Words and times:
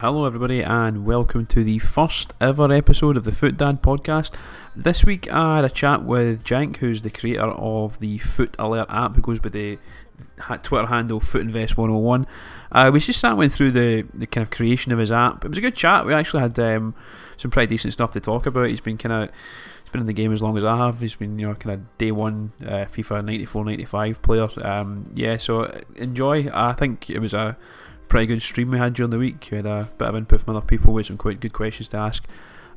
Hello, 0.00 0.24
everybody, 0.24 0.62
and 0.62 1.04
welcome 1.04 1.44
to 1.44 1.62
the 1.62 1.78
first 1.78 2.32
ever 2.40 2.72
episode 2.72 3.18
of 3.18 3.24
the 3.24 3.32
FUT 3.32 3.58
Dad 3.58 3.82
podcast. 3.82 4.32
This 4.74 5.04
week, 5.04 5.30
I 5.30 5.56
had 5.56 5.66
a 5.66 5.68
chat 5.68 6.04
with 6.04 6.42
Jank, 6.42 6.78
who's 6.78 7.02
the 7.02 7.10
creator 7.10 7.50
of 7.50 7.98
the 7.98 8.16
FUT 8.16 8.56
Alert 8.58 8.86
app, 8.88 9.14
who 9.14 9.20
goes 9.20 9.40
by 9.40 9.50
the 9.50 9.78
Twitter 10.62 10.86
handle 10.86 11.20
FootInvest101. 11.20 12.24
Uh, 12.72 12.90
we 12.90 12.98
just 12.98 13.20
sat 13.20 13.36
went 13.36 13.52
through 13.52 13.72
the, 13.72 14.06
the 14.14 14.26
kind 14.26 14.42
of 14.42 14.50
creation 14.50 14.90
of 14.90 14.98
his 14.98 15.12
app. 15.12 15.44
It 15.44 15.48
was 15.48 15.58
a 15.58 15.60
good 15.60 15.76
chat. 15.76 16.06
We 16.06 16.14
actually 16.14 16.40
had 16.40 16.58
um, 16.58 16.94
some 17.36 17.50
pretty 17.50 17.66
decent 17.66 17.92
stuff 17.92 18.12
to 18.12 18.20
talk 18.20 18.46
about. 18.46 18.70
He's 18.70 18.80
been 18.80 18.96
kind 18.96 19.12
of 19.12 19.30
he's 19.82 19.92
been 19.92 20.00
in 20.00 20.06
the 20.06 20.14
game 20.14 20.32
as 20.32 20.40
long 20.40 20.56
as 20.56 20.64
I 20.64 20.78
have. 20.78 21.02
He's 21.02 21.16
been 21.16 21.38
you 21.38 21.46
know 21.46 21.54
kind 21.56 21.74
of 21.74 21.98
day 21.98 22.10
one 22.10 22.52
uh, 22.62 22.86
FIFA 22.86 23.22
94 23.22 23.64
95 23.66 24.22
player. 24.22 24.48
Um, 24.62 25.10
yeah, 25.14 25.36
so 25.36 25.64
enjoy. 25.96 26.48
I 26.54 26.72
think 26.72 27.10
it 27.10 27.18
was 27.18 27.34
a 27.34 27.58
pretty 28.10 28.26
good 28.26 28.42
stream 28.42 28.72
we 28.72 28.78
had 28.78 28.92
during 28.92 29.10
the 29.10 29.18
week. 29.18 29.48
We 29.50 29.56
had 29.56 29.66
a 29.66 29.88
bit 29.96 30.08
of 30.08 30.16
input 30.16 30.42
from 30.42 30.54
other 30.54 30.66
people 30.66 30.92
with 30.92 31.06
some 31.06 31.16
quite 31.16 31.40
good 31.40 31.54
questions 31.54 31.88
to 31.88 31.96
ask. 31.96 32.26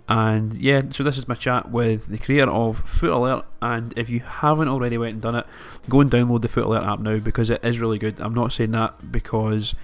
And 0.08 0.54
yeah, 0.56 0.84
so 0.92 1.04
this 1.04 1.18
is 1.18 1.28
my 1.28 1.36
chat 1.36 1.72
with 1.72 2.08
the 2.08 2.18
creator 2.18 2.52
of 2.52 2.88
FUT 2.88 3.10
Alert. 3.10 3.46
And 3.62 3.94
if 3.98 4.10
you 4.10 4.20
haven't 4.22 4.68
already 4.68 4.98
went 4.98 5.14
and 5.14 5.22
done 5.22 5.36
it, 5.36 5.46
go 5.90 6.02
and 6.02 6.12
download 6.12 6.44
the 6.44 6.48
FUT 6.48 6.66
Alert 6.66 6.84
app 6.84 7.00
now 7.00 7.18
because 7.18 7.50
it 7.50 7.64
is 7.66 7.80
really 7.80 7.98
good. 7.98 8.20
I'm 8.20 8.34
not 8.34 8.54
saying 8.54 8.72
that 8.72 9.12
because 9.12 9.76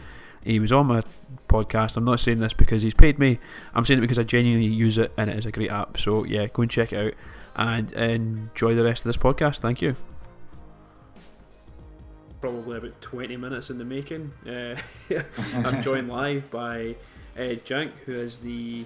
he 0.44 0.60
was 0.60 0.72
on 0.72 0.86
my 0.86 1.02
podcast. 1.48 1.98
I'm 1.98 2.06
not 2.06 2.20
saying 2.20 2.40
this 2.40 2.54
because 2.54 2.84
he's 2.84 2.94
paid 2.94 3.18
me. 3.18 3.40
I'm 3.74 3.86
saying 3.86 3.98
it 3.98 4.02
because 4.02 4.20
I 4.20 4.24
genuinely 4.24 4.68
use 4.68 4.98
it 4.98 5.12
and 5.18 5.30
it 5.30 5.38
is 5.38 5.46
a 5.46 5.52
great 5.52 5.72
app. 5.72 5.98
So 6.00 6.26
yeah, 6.26 6.48
go 6.48 6.62
and 6.62 6.72
check 6.72 6.94
it 6.94 7.08
out 7.08 7.14
and 7.56 7.92
enjoy 7.94 8.76
the 8.76 8.84
rest 8.84 9.06
of 9.06 9.10
this 9.10 9.18
podcast. 9.18 9.60
Thank 9.60 9.82
you 9.82 9.96
probably 12.42 12.78
about 12.78 13.02
20 13.02 13.38
minutes 13.38 13.70
in 13.70 13.78
the 13.78 13.86
making. 13.86 14.32
Uh, 14.48 14.76
I'm 15.54 15.82
joined 15.82 16.10
live 16.10 16.50
by 16.52 16.96
uh, 17.36 17.56
Jank, 17.66 17.92
who 18.06 18.14
is 18.14 18.38
the 18.38 18.86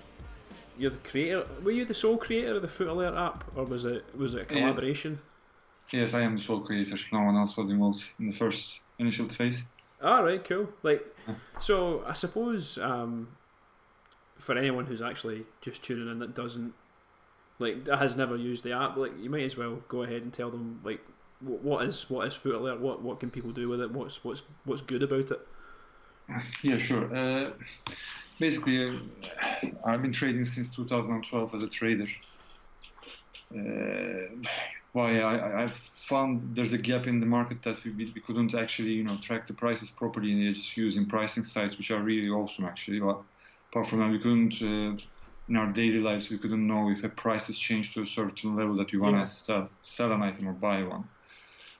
you're 0.77 0.91
the 0.91 0.97
creator. 0.97 1.45
Were 1.63 1.71
you 1.71 1.85
the 1.85 1.93
sole 1.93 2.17
creator 2.17 2.55
of 2.55 2.61
the 2.61 2.67
FUT 2.67 2.87
Alert 2.87 3.15
app, 3.15 3.43
or 3.55 3.63
was 3.63 3.85
it 3.85 4.03
was 4.15 4.33
it 4.33 4.41
a 4.41 4.45
collaboration? 4.45 5.19
yes, 5.91 6.13
I 6.13 6.21
am 6.21 6.35
the 6.35 6.41
sole 6.41 6.61
creator. 6.61 6.97
No 7.11 7.21
one 7.21 7.35
else 7.35 7.55
was 7.55 7.69
involved 7.69 8.03
in 8.19 8.27
the 8.27 8.37
first 8.37 8.79
initial 8.99 9.29
phase. 9.29 9.63
All 10.03 10.23
right, 10.23 10.43
cool. 10.43 10.69
Like, 10.81 11.05
so 11.59 12.03
I 12.05 12.13
suppose 12.13 12.77
um, 12.77 13.29
for 14.37 14.57
anyone 14.57 14.85
who's 14.85 15.01
actually 15.01 15.45
just 15.61 15.83
tuning 15.83 16.09
in 16.09 16.19
that 16.19 16.35
doesn't 16.35 16.73
like 17.59 17.87
has 17.87 18.15
never 18.15 18.35
used 18.35 18.63
the 18.63 18.73
app, 18.73 18.97
like 18.97 19.11
you 19.19 19.29
might 19.29 19.43
as 19.43 19.55
well 19.55 19.81
go 19.87 20.03
ahead 20.03 20.23
and 20.23 20.33
tell 20.33 20.49
them 20.49 20.81
like 20.83 21.01
what 21.43 21.85
is 21.85 22.09
what 22.09 22.27
is 22.27 22.35
FUT 22.35 22.55
Alert? 22.55 22.79
What 22.79 23.01
what 23.01 23.19
can 23.19 23.29
people 23.29 23.51
do 23.51 23.69
with 23.69 23.81
it? 23.81 23.91
What's 23.91 24.23
what's 24.23 24.43
what's 24.65 24.81
good 24.81 25.03
about 25.03 25.31
it? 25.31 25.47
Yeah, 26.61 26.77
sure. 26.79 27.13
Uh, 27.13 27.51
basically, 28.39 28.89
uh, 28.89 29.67
I've 29.85 30.01
been 30.01 30.13
trading 30.13 30.45
since 30.45 30.69
2012 30.69 31.53
as 31.53 31.61
a 31.61 31.67
trader. 31.67 32.07
Uh, 33.53 34.47
why 34.93 35.19
I, 35.19 35.63
I 35.63 35.67
found 35.67 36.55
there's 36.55 36.73
a 36.73 36.77
gap 36.77 37.07
in 37.07 37.19
the 37.19 37.25
market 37.25 37.61
that 37.63 37.83
we, 37.83 37.91
we 37.91 38.21
couldn't 38.21 38.53
actually 38.55 38.91
you 38.91 39.03
know 39.03 39.17
track 39.17 39.47
the 39.47 39.53
prices 39.53 39.89
properly 39.91 40.31
and 40.31 40.41
they 40.41 40.53
just 40.53 40.77
using 40.77 41.05
pricing 41.05 41.43
sites 41.43 41.77
which 41.77 41.91
are 41.91 42.01
really 42.01 42.29
awesome 42.29 42.65
actually. 42.65 42.99
But 42.99 43.19
apart 43.71 43.87
from 43.87 43.99
that, 43.99 44.11
we 44.11 44.19
couldn't. 44.19 44.61
Uh, 44.61 44.97
in 45.49 45.57
our 45.57 45.71
daily 45.73 45.99
lives, 45.99 46.29
we 46.29 46.37
couldn't 46.37 46.65
know 46.65 46.89
if 46.89 47.03
a 47.03 47.09
price 47.09 47.47
has 47.47 47.57
changed 47.57 47.93
to 47.93 48.01
a 48.01 48.07
certain 48.07 48.55
level 48.55 48.75
that 48.75 48.93
we 48.93 48.97
want 48.97 49.15
to 49.15 49.19
yeah. 49.19 49.25
sell, 49.25 49.69
sell 49.81 50.13
an 50.13 50.21
item 50.21 50.47
or 50.47 50.53
buy 50.53 50.81
one. 50.83 51.03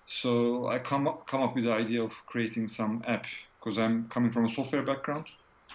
So 0.06 0.68
I 0.68 0.80
come 0.80 1.08
up, 1.08 1.28
come 1.28 1.42
up 1.42 1.56
with 1.56 1.66
the 1.66 1.74
idea 1.74 2.04
of 2.04 2.12
creating 2.26 2.68
some 2.68 3.04
app 3.08 3.26
because 3.60 3.78
I'm 3.78 4.08
coming 4.10 4.32
from 4.32 4.46
a 4.46 4.50
software 4.50 4.84
background 4.84 5.26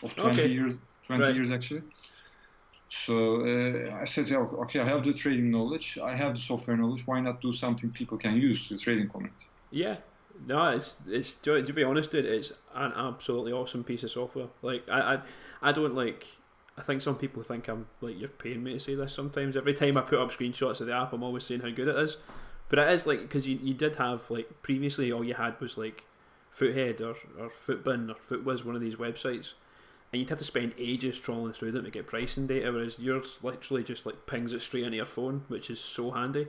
of 0.03 0.15
20 0.17 0.31
okay. 0.31 0.49
years, 0.49 0.77
20 1.07 1.23
right. 1.23 1.35
years 1.35 1.51
actually. 1.51 1.83
So 2.89 3.43
uh, 3.43 3.97
I 4.01 4.05
said, 4.05 4.29
yeah, 4.29 4.39
okay, 4.39 4.81
I 4.81 4.85
have 4.85 5.05
the 5.05 5.13
trading 5.13 5.51
knowledge, 5.51 5.99
I 6.03 6.15
have 6.15 6.35
the 6.35 6.41
software 6.41 6.77
knowledge. 6.77 7.07
Why 7.07 7.21
not 7.21 7.41
do 7.41 7.53
something 7.53 7.91
people 7.91 8.17
can 8.17 8.37
use 8.37 8.69
the 8.69 8.79
trading 8.79 9.09
community? 9.09 9.47
Yeah, 9.71 9.97
no, 10.47 10.63
it's 10.71 11.03
it's 11.07 11.33
to, 11.35 11.63
to 11.63 11.73
be 11.73 11.85
honest, 11.85 12.13
dude, 12.13 12.25
it's 12.25 12.53
an 12.75 12.93
absolutely 12.97 13.53
awesome 13.53 13.85
piece 13.85 14.03
of 14.05 14.11
software. 14.11 14.49
Like 14.63 14.89
I, 14.89 15.15
I, 15.15 15.21
I 15.63 15.73
don't 15.73 15.95
like. 15.95 16.27
I 16.79 16.83
think 16.83 17.03
some 17.03 17.17
people 17.17 17.43
think 17.43 17.69
I'm 17.69 17.87
like 18.01 18.19
you're 18.19 18.29
paying 18.29 18.63
me 18.63 18.75
to 18.75 18.81
say 18.81 18.95
this. 18.95 19.13
Sometimes 19.13 19.57
every 19.57 19.75
time 19.75 19.97
I 19.97 20.03
put 20.03 20.19
up 20.19 20.31
screenshots 20.31 20.81
of 20.81 20.87
the 20.87 20.95
app, 20.95 21.13
I'm 21.13 21.23
always 21.23 21.45
saying 21.45 21.61
how 21.61 21.71
good 21.71 21.89
it 21.89 21.97
is. 21.97 22.17
But 22.69 22.79
it 22.79 22.91
is 22.91 23.07
like 23.07 23.21
because 23.21 23.47
you, 23.47 23.59
you 23.63 23.75
did 23.75 23.97
have 23.97 24.31
like 24.31 24.63
previously 24.63 25.11
all 25.11 25.25
you 25.25 25.35
had 25.35 25.61
was 25.61 25.79
like 25.79 26.07
FUTHEAD 26.51 27.01
or, 27.01 27.17
or 27.39 27.51
FUTBIN 27.51 28.11
or 28.11 28.15
FUTWIZ, 28.15 28.65
one 28.65 28.75
of 28.75 28.81
these 28.81 28.97
websites, 28.97 29.53
and 30.13 30.21
you'd 30.21 30.31
have 30.31 30.39
to 30.39 30.45
spend 30.45 30.75
ages 30.79 31.19
trawling 31.19 31.53
through 31.53 31.73
them 31.73 31.85
to 31.85 31.91
get 31.91 32.07
pricing 32.07 32.47
data, 32.47 32.71
whereas 32.73 32.99
yours 32.99 33.39
literally 33.43 33.85
just 33.85 34.07
like 34.07 34.27
pings 34.27 34.53
it 34.53 34.61
straight 34.61 34.85
into 34.85 34.97
your 34.97 35.07
phone, 35.07 35.45
which 35.49 35.71
is 35.71 35.81
so 35.81 36.11
handy. 36.11 36.49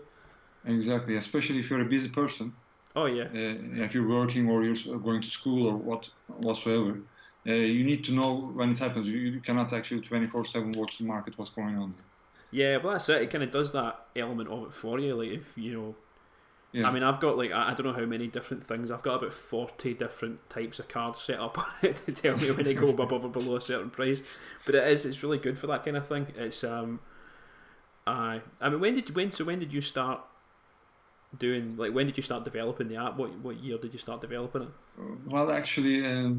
Exactly, 0.66 1.16
especially 1.16 1.59
if 1.59 1.69
you're 1.69 1.81
a 1.81 1.85
busy 1.85 2.09
person. 2.09 2.53
Oh 2.96 3.06
yeah. 3.06 3.25
Uh, 3.25 3.84
if 3.84 3.94
you're 3.94 4.07
working 4.07 4.50
or 4.50 4.63
you're 4.63 4.97
going 4.97 5.22
to 5.22 5.30
school 5.30 5.68
or 5.68 5.78
what 5.78 6.09
whatsoever, 6.28 7.00
uh, 7.47 7.53
you 7.53 7.84
need 7.84 8.03
to 8.06 8.12
know 8.12 8.51
when 8.53 8.72
it 8.72 8.78
happens. 8.78 9.07
You, 9.07 9.18
you 9.18 9.40
cannot 9.40 9.72
actually 9.72 10.01
24/7 10.01 10.75
watch 10.75 10.97
the 10.97 11.06
market, 11.06 11.38
what's 11.38 11.51
going 11.51 11.78
on. 11.78 11.94
Yeah, 12.51 12.78
well 12.78 12.94
that's 12.94 13.07
it. 13.09 13.22
It 13.22 13.30
kind 13.30 13.44
of 13.44 13.51
does 13.51 13.72
that 13.74 14.07
element 14.16 14.50
of 14.50 14.63
it 14.63 14.74
for 14.74 15.00
you. 15.00 15.16
Like 15.16 15.30
if 15.30 15.57
you 15.57 15.74
know 15.74 15.96
yeah. 16.72 16.88
I 16.88 16.91
mean, 16.91 17.02
I've 17.02 17.19
got 17.19 17.38
like 17.38 17.52
I 17.52 17.74
don't 17.74 17.88
know 17.88 17.94
how 17.94 18.06
many 18.06 18.28
different 18.28 18.63
things. 18.63 18.91
I've 18.91 19.02
got 19.02 19.16
about 19.16 19.34
forty 19.34 19.94
different 19.94 20.47
types 20.50 20.80
of 20.80 20.88
cards 20.88 21.22
set 21.22 21.40
up 21.40 21.57
to 21.81 22.12
tell 22.12 22.38
me 22.38 22.52
when 22.52 22.66
they 22.66 22.75
go 22.75 22.90
above 22.97 23.12
or 23.12 23.30
below 23.30 23.56
a 23.56 23.62
certain 23.62 23.90
price. 23.90 24.22
But 24.66 24.75
it 24.75 24.88
is 24.88 25.06
it's 25.06 25.24
really 25.24 25.40
good 25.40 25.57
for 25.57 25.68
that 25.68 25.84
kind 25.84 25.97
of 25.97 26.07
thing. 26.07 26.28
It's 26.35 26.63
um, 26.63 27.00
I 28.06 28.41
I 28.62 28.69
mean, 28.69 28.80
when 28.80 28.94
did 28.94 29.16
when 29.16 29.31
so 29.31 29.46
when 29.46 29.59
did 29.59 29.74
you 29.74 29.81
start 29.81 30.22
doing 31.38 31.75
like 31.78 31.91
when 31.94 32.06
did 32.06 32.18
you 32.18 32.24
start 32.24 32.44
developing 32.44 32.88
the 32.88 32.97
app? 32.97 33.18
What 33.18 33.40
what 33.40 33.57
year 33.57 33.80
did 33.80 33.91
you 33.91 34.00
start 34.00 34.22
developing 34.22 34.63
it? 34.63 34.69
Well, 35.25 35.51
actually, 35.51 36.06
uh, 36.06 36.30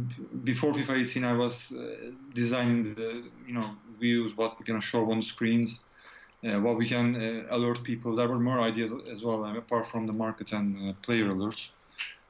before 0.45 0.73
FIFA 0.75 1.05
18, 1.05 1.25
I 1.25 1.33
was 1.33 1.73
uh, 1.73 2.13
designing 2.35 2.95
the 2.95 3.25
you 3.49 3.55
know 3.55 3.71
views, 3.99 4.37
what 4.37 4.61
we're 4.61 4.67
gonna 4.67 4.81
show 4.81 5.11
on 5.11 5.23
screens 5.23 5.81
uh, 6.47 6.59
what 6.61 6.77
we 6.77 6.89
can 6.89 7.17
uh, 7.17 7.57
alert 7.57 7.83
people. 7.83 8.15
There 8.15 8.29
were 8.29 8.39
more 8.39 8.61
ideas 8.61 8.93
as 9.11 9.23
well, 9.25 9.45
um, 9.45 9.57
apart 9.57 9.87
from 9.87 10.07
the 10.07 10.13
market 10.13 10.53
and 10.53 10.91
uh, 10.91 10.93
player 11.03 11.31
alerts. 11.31 11.69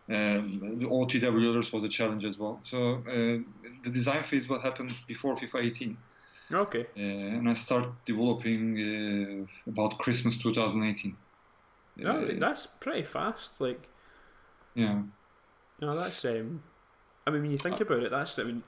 Um, 0.08 0.78
the 0.80 0.86
OTW 0.86 1.44
alerts 1.52 1.72
was 1.72 1.84
a 1.84 1.88
challenge 1.88 2.24
as 2.24 2.36
well. 2.36 2.60
So 2.64 2.94
uh, 3.06 3.38
the 3.84 3.90
design 3.90 4.24
phase 4.24 4.48
will 4.48 4.58
happen 4.58 4.92
before 5.06 5.36
FIFA 5.36 5.64
18. 5.64 5.96
Okay. 6.52 6.86
Uh, 6.96 7.00
and 7.00 7.48
I 7.48 7.52
start 7.52 7.86
developing 8.04 9.46
uh, 9.46 9.70
about 9.70 9.98
Christmas 9.98 10.36
2018. 10.36 11.16
Oh, 12.04 12.26
that's 12.38 12.66
pretty 12.66 13.04
fast. 13.04 13.60
Like. 13.60 13.88
Yeah. 14.74 15.02
No, 15.80 15.96
that's 15.96 16.24
um. 16.24 16.62
I 17.26 17.30
mean, 17.30 17.42
when 17.42 17.50
you 17.52 17.58
think 17.58 17.80
about 17.80 18.02
it, 18.02 18.10
that's 18.10 18.38
I 18.38 18.44
mean 18.44 18.62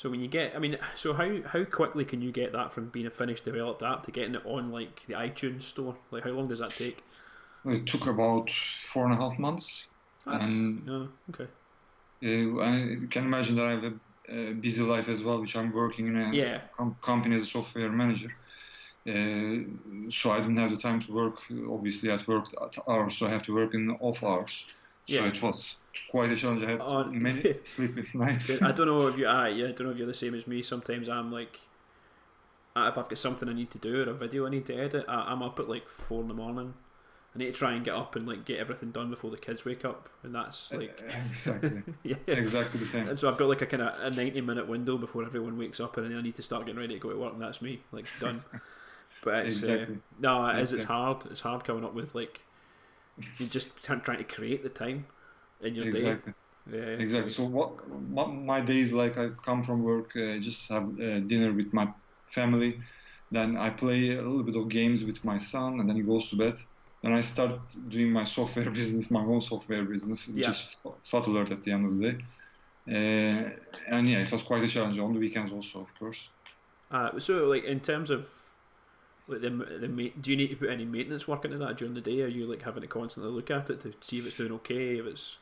so 0.00 0.08
when 0.08 0.22
you 0.22 0.28
get, 0.28 0.56
I 0.56 0.58
mean, 0.58 0.78
so 0.96 1.12
how 1.12 1.42
how 1.44 1.62
quickly 1.64 2.06
can 2.06 2.22
you 2.22 2.32
get 2.32 2.52
that 2.52 2.72
from 2.72 2.88
being 2.88 3.06
a 3.06 3.10
finished 3.10 3.44
developed 3.44 3.82
app 3.82 4.02
to 4.06 4.10
getting 4.10 4.34
it 4.34 4.40
on 4.46 4.72
like 4.72 5.04
the 5.06 5.12
iTunes 5.12 5.60
store? 5.60 5.94
Like 6.10 6.24
how 6.24 6.30
long 6.30 6.48
does 6.48 6.60
that 6.60 6.70
take? 6.70 7.04
It 7.66 7.84
took 7.84 8.06
about 8.06 8.48
four 8.48 9.04
and 9.04 9.12
a 9.12 9.16
half 9.16 9.38
months. 9.38 9.88
That's, 10.24 10.46
and 10.46 10.86
no, 10.86 11.08
okay. 11.28 11.44
Uh, 12.24 12.62
I 12.62 12.96
can 13.10 13.26
imagine 13.26 13.56
that 13.56 13.66
I 13.66 13.70
have 13.72 13.92
a, 14.30 14.52
busy 14.54 14.80
life 14.80 15.10
as 15.10 15.22
well, 15.22 15.38
which 15.38 15.54
I'm 15.54 15.70
working 15.70 16.06
in 16.06 16.16
a 16.16 16.32
yeah. 16.32 16.60
com- 16.74 16.96
company 17.02 17.36
as 17.36 17.42
a 17.42 17.46
software 17.46 17.92
manager. 17.92 18.34
Uh, 19.06 20.08
so 20.08 20.30
I 20.30 20.40
didn't 20.40 20.56
have 20.56 20.70
the 20.70 20.78
time 20.78 21.00
to 21.00 21.12
work. 21.12 21.40
Obviously, 21.68 22.10
at 22.10 22.26
hours, 22.26 23.18
so 23.18 23.26
I 23.26 23.28
have 23.28 23.42
to 23.42 23.54
work 23.54 23.74
in 23.74 23.90
off 24.00 24.22
hours. 24.22 24.64
Yeah. 25.06 25.20
So 25.20 25.26
it 25.26 25.42
was 25.42 25.76
quite 26.10 26.30
a 26.30 26.36
challenge. 26.36 26.64
I 26.64 26.70
had 26.72 26.80
oh, 26.82 27.04
many 27.10 27.54
sleepless 27.62 28.14
nights. 28.14 28.50
I 28.50 28.72
don't 28.72 28.86
know 28.86 29.06
if 29.08 29.18
you, 29.18 29.28
uh, 29.28 29.46
yeah, 29.46 29.66
I 29.66 29.72
don't 29.72 29.86
know 29.86 29.90
if 29.90 29.98
you're 29.98 30.06
the 30.06 30.14
same 30.14 30.34
as 30.34 30.46
me. 30.46 30.62
Sometimes 30.62 31.08
I'm 31.08 31.32
like, 31.32 31.60
if 32.76 32.98
I've 32.98 33.08
got 33.08 33.18
something 33.18 33.48
I 33.48 33.52
need 33.52 33.70
to 33.72 33.78
do 33.78 34.02
or 34.02 34.10
a 34.10 34.14
video 34.14 34.46
I 34.46 34.50
need 34.50 34.66
to 34.66 34.74
edit, 34.74 35.04
I, 35.08 35.32
am 35.32 35.42
up 35.42 35.58
at 35.58 35.68
like 35.68 35.88
four 35.88 36.22
in 36.22 36.28
the 36.28 36.34
morning. 36.34 36.74
I 37.34 37.38
need 37.38 37.46
to 37.46 37.52
try 37.52 37.72
and 37.72 37.84
get 37.84 37.94
up 37.94 38.16
and 38.16 38.26
like 38.26 38.44
get 38.44 38.58
everything 38.58 38.90
done 38.90 39.08
before 39.08 39.30
the 39.30 39.36
kids 39.36 39.64
wake 39.64 39.84
up, 39.84 40.08
and 40.24 40.34
that's 40.34 40.72
like 40.72 41.00
exactly, 41.28 41.82
yeah, 42.02 42.16
exactly 42.26 42.80
the 42.80 42.86
same. 42.86 43.08
And 43.08 43.18
so 43.18 43.30
I've 43.30 43.38
got 43.38 43.48
like 43.48 43.62
a 43.62 43.66
kind 43.66 43.84
of 43.84 44.02
a 44.02 44.16
ninety 44.16 44.40
minute 44.40 44.66
window 44.66 44.98
before 44.98 45.24
everyone 45.24 45.56
wakes 45.56 45.78
up, 45.78 45.96
and 45.96 46.10
then 46.10 46.18
I 46.18 46.22
need 46.22 46.34
to 46.36 46.42
start 46.42 46.66
getting 46.66 46.80
ready 46.80 46.94
to 46.94 47.00
go 47.00 47.10
to 47.10 47.16
work, 47.16 47.32
and 47.34 47.40
that's 47.40 47.62
me, 47.62 47.82
like 47.92 48.06
done. 48.18 48.42
But 49.22 49.44
it's 49.44 49.62
uh, 49.62 49.72
exactly. 49.72 49.96
uh, 49.96 49.98
no, 50.18 50.46
it 50.46 50.60
is. 50.60 50.72
It's 50.72 50.84
hard. 50.84 51.26
It's 51.26 51.40
hard 51.40 51.62
coming 51.62 51.84
up 51.84 51.92
with 51.92 52.14
like 52.14 52.40
you 53.38 53.46
just 53.46 53.82
trying 53.82 54.18
to 54.18 54.24
create 54.24 54.62
the 54.62 54.68
time 54.68 55.06
in 55.60 55.74
your 55.74 55.86
exactly. 55.86 56.32
day. 56.32 56.78
Yeah, 56.78 57.02
exactly. 57.04 57.32
So 57.32 57.44
what, 57.44 57.88
what 57.88 58.32
my 58.32 58.60
days 58.60 58.92
like? 58.92 59.18
I 59.18 59.28
come 59.28 59.62
from 59.62 59.82
work, 59.82 60.14
uh, 60.16 60.38
just 60.38 60.68
have 60.68 60.84
uh, 61.00 61.20
dinner 61.20 61.52
with 61.52 61.72
my 61.72 61.88
family, 62.26 62.80
then 63.30 63.56
I 63.56 63.70
play 63.70 64.16
a 64.16 64.22
little 64.22 64.42
bit 64.42 64.56
of 64.56 64.68
games 64.68 65.04
with 65.04 65.24
my 65.24 65.38
son, 65.38 65.80
and 65.80 65.88
then 65.88 65.96
he 65.96 66.02
goes 66.02 66.28
to 66.30 66.36
bed. 66.36 66.58
Then 67.02 67.12
I 67.12 67.20
start 67.20 67.60
doing 67.88 68.10
my 68.10 68.24
software 68.24 68.70
business, 68.80 69.10
my 69.10 69.24
own 69.24 69.40
software 69.40 69.84
business, 69.84 70.28
which 70.28 70.44
yeah. 70.44 70.50
is 70.50 70.76
Alert 71.12 71.50
at 71.50 71.64
the 71.64 71.72
end 71.72 71.86
of 71.86 71.98
the 71.98 72.12
day. 72.12 72.24
Uh, 72.88 73.50
and 73.88 74.08
yeah, 74.08 74.18
it 74.18 74.32
was 74.32 74.42
quite 74.42 74.62
a 74.64 74.68
challenge 74.68 74.98
on 74.98 75.12
the 75.12 75.20
weekends 75.20 75.52
also, 75.52 75.80
of 75.80 75.94
course. 75.98 76.28
Uh, 76.90 77.18
so, 77.18 77.46
like 77.46 77.64
in 77.64 77.80
terms 77.80 78.10
of 78.10 78.28
like 79.30 79.40
the, 79.42 79.50
the 79.50 80.12
do 80.20 80.30
you 80.30 80.36
need 80.36 80.48
to 80.50 80.56
put 80.56 80.70
any 80.70 80.84
maintenance 80.84 81.26
work 81.28 81.44
into 81.44 81.58
that 81.58 81.76
during 81.78 81.94
the 81.94 82.00
day? 82.00 82.22
Are 82.22 82.28
you 82.28 82.46
like 82.46 82.62
having 82.62 82.82
to 82.82 82.86
constantly 82.88 83.32
look 83.32 83.50
at 83.50 83.70
it 83.70 83.80
to 83.80 83.92
see 84.00 84.18
if 84.18 84.26
it's 84.26 84.36
doing 84.36 84.52
okay? 84.52 84.98
If 84.98 85.06
it's 85.06 85.36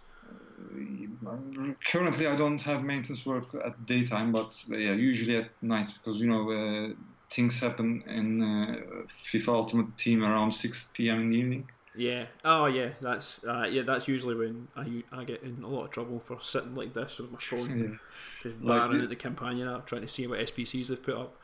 Currently, 1.91 2.27
I 2.27 2.37
don't 2.37 2.61
have 2.63 2.83
maintenance 2.83 3.25
work 3.25 3.47
at 3.65 3.87
daytime, 3.87 4.33
but 4.33 4.63
yeah, 4.69 4.93
usually 4.93 5.37
at 5.37 5.51
night 5.63 5.93
because 5.95 6.21
you 6.21 6.27
know 6.29 6.51
uh, 6.51 6.95
things 7.31 7.59
happen 7.59 8.03
in 8.07 8.43
uh, 8.43 9.05
FIFA 9.11 9.49
Ultimate 9.49 9.97
Team 9.97 10.23
around 10.25 10.53
6 10.53 10.89
p.m. 10.95 11.21
in 11.23 11.31
the 11.31 11.37
evening. 11.37 11.69
yeah, 11.97 12.27
oh 12.45 12.67
yeah, 12.67 12.91
that's 13.01 13.43
uh, 13.45 13.67
yeah, 13.71 13.83
that's 13.83 14.09
usually 14.09 14.35
when 14.35 14.69
I 14.77 15.03
I 15.13 15.25
get 15.25 15.43
in 15.43 15.63
a 15.63 15.69
lot 15.69 15.85
of 15.85 15.91
trouble 15.91 16.21
for 16.21 16.39
sitting 16.43 16.75
like 16.75 16.93
this 16.93 17.19
with 17.19 17.33
my 17.33 17.39
phone, 17.39 17.79
Yeah, 18.45 18.51
just 18.51 18.61
Like 18.63 18.79
barring 18.81 18.99
the- 18.99 19.05
at 19.05 19.09
the 19.11 19.17
companion 19.17 19.69
app 19.69 19.87
trying 19.87 20.03
to 20.03 20.09
see 20.09 20.27
what 20.27 20.41
SBCs 20.41 20.89
they've 20.89 21.03
put 21.03 21.17
up. 21.17 21.35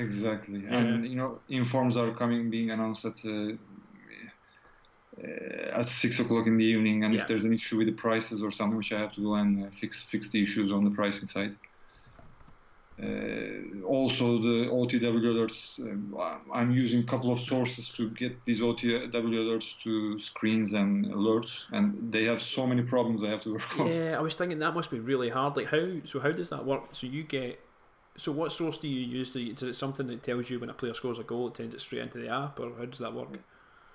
Exactly. 0.00 0.64
And 0.66 1.06
you 1.06 1.16
know, 1.16 1.40
informs 1.48 1.96
are 1.96 2.12
coming, 2.12 2.50
being 2.50 2.70
announced 2.70 3.04
at 3.04 3.18
uh, 3.24 3.52
uh, 5.22 5.80
at 5.80 5.88
six 5.88 6.20
o'clock 6.20 6.46
in 6.46 6.56
the 6.56 6.64
evening, 6.64 7.04
and 7.04 7.14
Yeah. 7.14 7.22
if 7.22 7.28
there's 7.28 7.44
an 7.44 7.52
issue 7.52 7.76
with 7.78 7.86
the 7.86 7.92
prices 7.92 8.42
or 8.42 8.50
something, 8.50 8.78
which 8.78 8.92
I 8.92 9.00
have 9.00 9.12
to 9.14 9.22
go 9.22 9.34
and 9.34 9.64
uh, 9.64 9.70
fix 9.80 10.02
fix 10.04 10.30
the 10.30 10.42
issues 10.42 10.70
on 10.72 10.84
the 10.84 10.90
pricing 10.90 11.28
side. 11.28 11.56
Uh, 13.02 13.82
also, 13.86 14.38
the 14.42 14.66
OTW 14.70 15.24
alerts. 15.34 15.80
Um, 15.80 16.14
I'm 16.52 16.70
using 16.70 17.00
a 17.00 17.04
couple 17.04 17.32
of 17.32 17.40
sources 17.40 17.88
to 17.96 18.10
get 18.10 18.44
these 18.44 18.60
OTW 18.60 19.10
alerts 19.12 19.70
to 19.84 20.18
screens 20.18 20.74
and 20.74 21.06
alerts, 21.06 21.64
and 21.72 22.12
they 22.12 22.24
have 22.24 22.42
so 22.42 22.66
many 22.66 22.82
problems 22.82 23.22
I 23.22 23.30
have 23.30 23.42
to 23.42 23.54
work 23.54 23.80
on. 23.80 23.86
Yeah, 23.86 24.16
I 24.18 24.20
was 24.20 24.34
thinking 24.36 24.58
that 24.58 24.74
must 24.74 24.90
be 24.90 25.00
really 25.00 25.30
hard. 25.30 25.56
Like 25.56 25.68
how? 25.68 25.86
So 26.04 26.20
how 26.20 26.32
does 26.32 26.50
that 26.50 26.64
work? 26.66 26.82
So 26.92 27.06
you 27.06 27.22
get. 27.22 27.58
So 28.16 28.30
what 28.32 28.52
source 28.52 28.78
do 28.78 28.86
you 28.88 29.00
use? 29.00 29.32
To, 29.32 29.40
is 29.44 29.62
it 29.62 29.74
something 29.74 30.06
that 30.08 30.22
tells 30.22 30.48
you 30.50 30.60
when 30.60 30.70
a 30.70 30.74
player 30.74 30.94
scores 30.94 31.18
a 31.18 31.24
goal, 31.24 31.48
it 31.48 31.56
sends 31.56 31.74
it 31.74 31.80
straight 31.80 32.02
into 32.02 32.18
the 32.18 32.28
app, 32.28 32.60
or 32.60 32.76
how 32.76 32.84
does 32.84 32.98
that 33.00 33.14
work? 33.14 33.38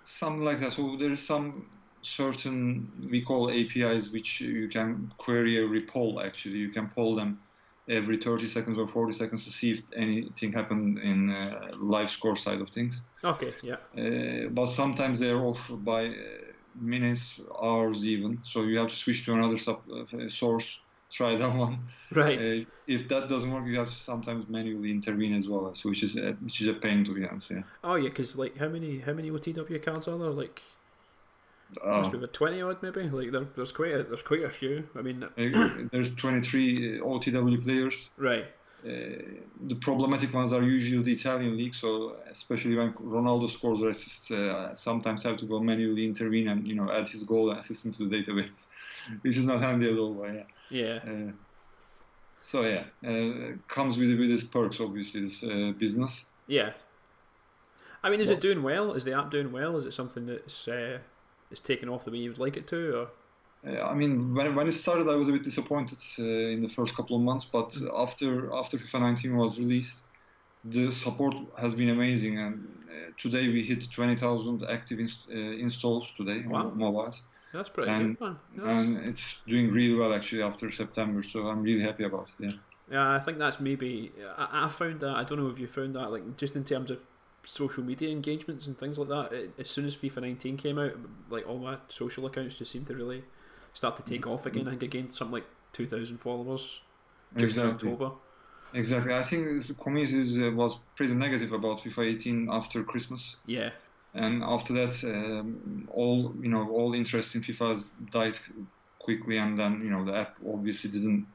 Something 0.03 0.43
like 0.43 0.59
that. 0.59 0.73
So 0.73 0.97
there 0.97 1.11
is 1.11 1.25
some 1.25 1.69
certain 2.01 2.91
we 3.09 3.23
call 3.23 3.49
APIs 3.49 4.11
which 4.11 4.39
you 4.39 4.69
can 4.69 5.09
query 5.17 5.61
every 5.63 5.85
poll. 5.85 6.21
Actually, 6.21 6.57
you 6.59 6.71
can 6.71 6.89
poll 6.89 7.15
them 7.15 7.41
every 7.89 8.17
30 8.17 8.47
seconds 8.47 8.77
or 8.77 8.87
40 8.87 9.13
seconds 9.13 9.43
to 9.45 9.51
see 9.51 9.71
if 9.71 9.81
anything 9.95 10.53
happened 10.53 10.99
in 10.99 11.29
uh, 11.31 11.71
live 11.79 12.09
score 12.09 12.37
side 12.37 12.61
of 12.61 12.69
things. 12.69 13.03
Okay, 13.23 13.55
yeah, 13.63 13.77
Uh, 13.97 14.49
but 14.51 14.67
sometimes 14.67 15.19
they're 15.19 15.45
off 15.45 15.69
by 15.69 16.15
minutes, 16.75 17.39
hours 17.63 18.05
even. 18.05 18.41
So 18.43 18.63
you 18.63 18.77
have 18.79 18.89
to 18.89 18.95
switch 18.95 19.25
to 19.25 19.33
another 19.33 19.57
sub, 19.57 19.83
uh, 19.89 20.29
source. 20.29 20.84
Try 21.17 21.35
that 21.35 21.53
one. 21.65 21.75
right. 22.13 22.37
Uh, 22.39 22.65
if 22.87 23.07
that 23.11 23.29
doesn't 23.29 23.51
work, 23.51 23.65
you 23.65 23.77
have 23.81 23.89
to 23.89 23.95
sometimes 24.11 24.47
manually 24.49 24.91
intervene 24.91 25.33
as 25.33 25.47
well, 25.47 25.73
so 25.73 25.89
which 25.89 26.03
is 26.03 26.15
uh, 26.17 26.33
which 26.45 26.61
is 26.61 26.67
a 26.67 26.73
pain 26.85 27.03
to 27.05 27.13
be 27.15 27.25
honest. 27.25 27.51
Yeah. 27.51 27.63
Oh 27.83 27.95
yeah, 27.95 28.09
because 28.09 28.37
like 28.37 28.55
how 28.57 28.69
many 28.75 28.99
how 28.99 29.13
many 29.13 29.29
OTW 29.31 29.81
cards 29.87 30.07
are 30.07 30.17
there? 30.23 30.29
Like 30.43 30.61
Uh, 31.83 31.97
must 31.97 32.11
be 32.11 32.17
about 32.17 32.33
twenty 32.33 32.61
odd 32.61 32.81
maybe. 32.83 33.03
Like 33.09 33.31
there, 33.31 33.47
there's 33.55 33.71
quite 33.71 33.93
a, 33.93 34.03
there's 34.03 34.21
quite 34.31 34.43
a 34.43 34.49
few. 34.59 34.87
I 34.95 35.01
mean, 35.01 35.23
Uh, 35.23 35.87
there's 35.91 36.15
23 36.15 36.99
OTW 37.01 37.57
players. 37.63 38.11
right. 38.17 38.45
Uh, 38.85 39.17
the 39.71 39.77
problematic 39.87 40.31
ones 40.31 40.53
are 40.53 40.61
usually 40.61 41.01
the 41.01 41.13
Italian 41.13 41.57
league, 41.57 41.73
so 41.73 42.17
especially 42.29 42.75
when 42.75 42.93
Ronaldo 43.15 43.49
scores 43.49 43.81
or 43.81 43.89
assists, 43.89 44.29
uh, 44.29 44.75
sometimes 44.75 45.23
have 45.23 45.37
to 45.37 45.45
go 45.47 45.59
manually 45.59 46.05
intervene 46.05 46.47
and 46.49 46.67
you 46.67 46.75
know 46.75 46.87
add 46.91 47.07
his 47.07 47.23
goal 47.23 47.49
and 47.49 47.57
assist 47.59 47.83
him 47.85 47.93
to 47.93 48.07
the 48.07 48.15
database, 48.23 48.67
which 49.23 49.37
is 49.37 49.45
not 49.51 49.59
handy 49.67 49.89
at 49.91 49.97
all. 49.97 50.13
But 50.13 50.33
yeah. 50.35 50.43
Yeah. 50.75 50.99
Uh, 51.11 51.31
so 52.41 52.57
yeah, 52.73 52.83
uh, 53.11 53.53
comes 53.67 53.93
with 53.97 54.11
with 54.19 54.31
its 54.31 54.43
perks, 54.43 54.79
obviously, 54.79 55.21
this 55.21 55.43
uh, 55.43 55.71
business. 55.83 56.13
Yeah. 56.47 56.71
I 58.03 58.09
mean, 58.09 58.19
is 58.21 58.29
Well- 58.29 58.37
it 58.37 58.41
doing 58.47 58.61
well? 58.63 58.93
Is 58.97 59.03
the 59.03 59.13
app 59.19 59.29
doing 59.31 59.51
well? 59.59 59.77
Is 59.77 59.85
it 59.85 59.93
something 59.93 60.25
that's 60.31 60.67
uh, 60.67 60.99
is 61.53 61.59
taking 61.59 61.89
off 61.89 62.03
the 62.05 62.11
way 62.11 62.19
you 62.23 62.29
would 62.31 62.43
like 62.45 62.57
it 62.61 62.67
to? 62.67 62.79
Or 62.99 63.07
Uh, 63.67 63.81
I 63.91 63.93
mean, 64.01 64.13
when, 64.37 64.47
when 64.57 64.67
it 64.67 64.73
started, 64.85 65.05
I 65.13 65.15
was 65.21 65.27
a 65.29 65.31
bit 65.37 65.43
disappointed 65.51 65.99
uh, 66.19 66.53
in 66.55 66.59
the 66.65 66.69
first 66.77 66.91
couple 66.97 67.15
of 67.19 67.23
months, 67.29 67.45
but 67.57 67.69
after 68.05 68.29
after 68.61 68.77
FIFA 68.81 68.99
19 68.99 69.37
was 69.43 69.51
released, 69.63 69.97
the 70.75 70.91
support 70.91 71.35
has 71.63 71.73
been 71.79 71.89
amazing, 71.97 72.33
and 72.45 72.53
uh, 72.55 73.11
today 73.23 73.45
we 73.55 73.61
hit 73.71 73.81
20,000 73.91 74.63
active 74.77 74.97
ins- 75.03 75.27
uh, 75.31 75.63
installs 75.65 76.05
today 76.19 76.39
Wow. 76.47 76.57
on 76.59 76.77
mobiles, 76.77 77.17
that's 77.55 77.69
pretty 77.69 77.91
And- 77.91 78.17
good, 78.17 78.25
man. 78.27 78.37
That's, 78.55 78.87
and 78.89 79.05
it's 79.07 79.41
doing 79.47 79.71
really 79.71 79.95
well 79.95 80.13
actually 80.13 80.41
after 80.43 80.71
September. 80.71 81.23
So 81.23 81.47
I'm 81.47 81.61
really 81.63 81.81
happy 81.81 82.03
about 82.03 82.29
it. 82.39 82.45
Yeah. 82.45 82.51
yeah, 82.91 83.11
I 83.15 83.19
think 83.19 83.37
that's 83.39 83.59
maybe 83.59 84.11
I, 84.37 84.65
I 84.65 84.67
found 84.67 84.99
that. 85.01 85.15
I 85.15 85.23
don't 85.23 85.39
know 85.39 85.49
if 85.49 85.59
you 85.59 85.67
found 85.67 85.95
that, 85.95 86.11
like 86.11 86.37
just 86.37 86.55
in 86.55 86.63
terms 86.63 86.91
of 86.91 86.99
social 87.43 87.83
media 87.83 88.09
engagements 88.09 88.65
and 88.67 88.77
things 88.77 88.97
like 88.99 89.09
that. 89.09 89.33
It, 89.33 89.51
as 89.59 89.69
soon 89.69 89.85
as 89.85 89.95
FIFA 89.95 90.21
19 90.21 90.57
came 90.57 90.79
out, 90.79 90.93
like 91.29 91.47
all 91.47 91.59
my 91.59 91.77
social 91.89 92.25
accounts 92.25 92.57
just 92.57 92.71
seemed 92.71 92.87
to 92.87 92.95
really 92.95 93.23
start 93.73 93.95
to 93.97 94.03
take 94.03 94.25
off 94.27 94.45
again. 94.45 94.67
I 94.67 94.71
think 94.71 94.83
I 94.83 94.87
gained 94.87 95.13
something 95.13 95.33
like 95.33 95.45
2,000 95.73 96.17
followers 96.17 96.79
just 97.37 97.57
in 97.57 97.63
Exactly. 97.67 97.91
October. 97.91 98.15
Exactly. 98.73 99.13
I 99.13 99.23
think 99.23 99.65
the 99.67 99.73
community 99.75 100.47
uh, 100.47 100.51
was 100.51 100.77
pretty 100.95 101.13
negative 101.13 101.51
about 101.53 101.81
FIFA 101.81 102.15
18 102.15 102.49
after 102.51 102.83
Christmas. 102.83 103.35
Yeah, 103.45 103.69
and 104.15 104.43
after 104.43 104.73
that 104.73 104.95
um, 105.03 105.87
all 105.89 106.35
you 106.41 106.49
know 106.49 106.69
all 106.69 106.93
interest 106.93 107.35
in 107.35 107.41
FIFA 107.41 107.91
died 108.11 108.39
quickly 108.99 109.37
and 109.37 109.59
then 109.59 109.81
you 109.83 109.89
know 109.89 110.03
the 110.05 110.15
app 110.15 110.35
obviously 110.47 110.89
didn't 110.89 111.27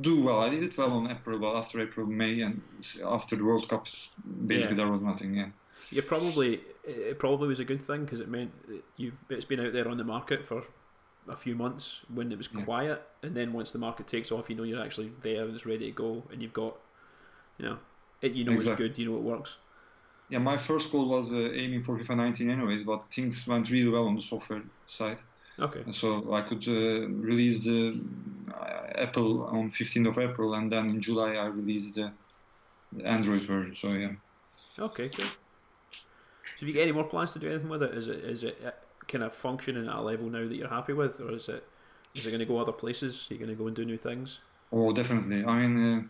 do 0.00 0.22
well 0.22 0.40
I 0.40 0.50
did 0.50 0.62
it 0.62 0.78
well 0.78 0.92
on 0.92 1.10
April 1.10 1.38
but 1.38 1.56
after 1.56 1.80
April 1.80 2.06
May 2.06 2.40
and 2.40 2.62
after 3.06 3.36
the 3.36 3.44
World 3.44 3.68
Cups 3.68 4.10
basically 4.46 4.76
Yeah. 4.76 4.76
there 4.76 4.92
was 4.92 5.02
nothing 5.02 5.34
yeah 5.34 5.50
you 5.90 6.02
probably 6.02 6.60
it 6.84 7.18
probably 7.18 7.48
was 7.48 7.60
a 7.60 7.64
good 7.64 7.82
thing 7.82 8.04
because 8.04 8.20
it 8.20 8.28
meant 8.28 8.52
you've 8.96 9.18
it's 9.28 9.44
been 9.44 9.60
out 9.60 9.72
there 9.72 9.88
on 9.88 9.96
the 9.98 10.04
market 10.04 10.46
for 10.46 10.64
a 11.28 11.36
few 11.36 11.54
months 11.54 12.04
when 12.12 12.32
it 12.32 12.38
was 12.38 12.48
Yeah. 12.48 12.64
quiet, 12.64 13.02
and 13.22 13.36
then 13.36 13.52
once 13.52 13.70
the 13.70 13.78
market 13.78 14.06
takes 14.08 14.32
off, 14.32 14.50
you 14.50 14.56
know 14.56 14.64
you're 14.64 14.82
actually 14.82 15.12
there 15.22 15.44
and 15.44 15.54
it's 15.54 15.66
ready 15.66 15.86
to 15.86 15.92
go, 15.92 16.24
and 16.32 16.42
you've 16.42 16.52
got, 16.52 16.76
you 17.58 17.64
know, 17.66 17.78
it, 18.20 18.32
you 18.32 18.44
know 18.44 18.52
Exactly. 18.54 18.86
it's 18.86 18.96
good, 18.96 18.98
you 18.98 19.10
know 19.10 19.16
it 19.16 19.22
works. 19.22 19.56
Yeah 20.32 20.38
my 20.50 20.56
first 20.68 20.86
goal 20.92 21.06
was 21.16 21.26
uh, 21.32 21.52
aiming 21.62 21.82
for 21.84 21.98
FIFA 21.98 22.16
19 22.16 22.50
anyways 22.50 22.84
but 22.84 23.00
things 23.14 23.46
went 23.46 23.70
really 23.70 23.92
well 23.96 24.06
on 24.10 24.16
the 24.16 24.22
software 24.32 24.62
side 24.86 25.18
Okay. 25.58 25.84
and 25.84 25.94
so 25.94 26.32
I 26.32 26.42
could 26.48 26.64
uh, 26.68 27.08
release 27.30 27.64
the 27.64 27.80
uh, 28.54 29.04
Apple 29.06 29.44
on 29.56 29.70
15th 29.70 30.08
of 30.08 30.18
April 30.18 30.54
and 30.54 30.72
then 30.72 30.86
in 30.94 31.00
July 31.00 31.32
I 31.44 31.46
released 31.46 31.94
the, 31.94 32.06
the 32.92 33.04
Android 33.06 33.42
version 33.52 33.74
so 33.76 33.88
yeah 34.04 34.14
Okay, 34.78 35.08
cool. 35.10 35.26
So 36.56 36.60
have 36.60 36.68
you 36.68 36.74
got 36.74 36.82
any 36.82 36.92
more 36.92 37.04
plans 37.04 37.32
to 37.32 37.38
do 37.38 37.50
anything 37.50 37.68
with 37.68 37.82
it? 37.82 37.94
Is 37.94 38.08
it 38.08 38.24
is 38.24 38.44
it 38.44 38.58
uh, 38.64 38.70
kind 39.06 39.24
of 39.24 39.34
functioning 39.34 39.88
at 39.88 39.94
a 39.96 40.00
level 40.00 40.28
now 40.28 40.46
that 40.48 40.54
you're 40.54 40.68
happy 40.68 40.92
with, 40.92 41.20
or 41.20 41.32
is 41.32 41.48
it 41.48 41.68
is 42.14 42.26
it 42.26 42.30
going 42.30 42.40
to 42.40 42.46
go 42.46 42.58
other 42.58 42.72
places? 42.72 43.28
Are 43.30 43.34
you 43.34 43.38
going 43.38 43.50
to 43.50 43.56
go 43.56 43.66
and 43.66 43.76
do 43.76 43.84
new 43.84 43.98
things? 43.98 44.40
Oh, 44.70 44.92
definitely. 44.92 45.44
I 45.44 45.66
mean, 45.66 45.76
uh, 45.94 46.02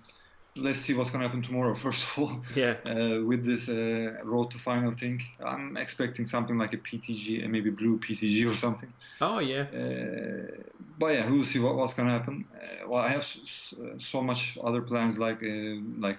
let's 0.57 0.79
see 0.79 0.95
what's 0.95 1.11
going 1.11 1.23
to 1.23 1.27
happen 1.29 1.43
tomorrow, 1.43 1.75
first 1.87 2.05
of 2.05 2.19
all. 2.19 2.43
Yeah. 2.55 2.77
Uh, 2.85 3.23
with 3.25 3.45
this 3.45 3.69
uh, 3.69 4.15
road 4.25 4.51
to 4.51 4.59
final 4.59 4.93
thing, 4.93 5.21
I'm 5.45 5.77
expecting 5.77 6.27
something 6.27 6.59
like 6.59 6.73
a 6.73 6.79
PTG, 6.79 7.43
and 7.43 7.53
maybe 7.53 7.71
blue 7.71 7.99
PTG 7.99 8.47
or 8.51 8.57
something. 8.57 8.93
Oh 9.21 9.39
yeah. 9.39 9.63
Uh, 9.63 10.63
but 10.99 11.15
yeah, 11.15 11.29
we'll 11.31 11.45
see 11.45 11.59
what, 11.59 11.77
what's 11.77 11.95
going 11.95 12.09
to 12.09 12.13
happen. 12.13 12.45
Uh, 12.55 12.89
well, 12.89 13.01
I 13.01 13.09
have 13.09 13.21
s- 13.21 13.39
s- 13.43 14.05
so 14.05 14.21
much 14.23 14.59
other 14.63 14.83
plans, 14.83 15.19
like 15.19 15.43
uh, 15.43 15.77
like 15.99 16.19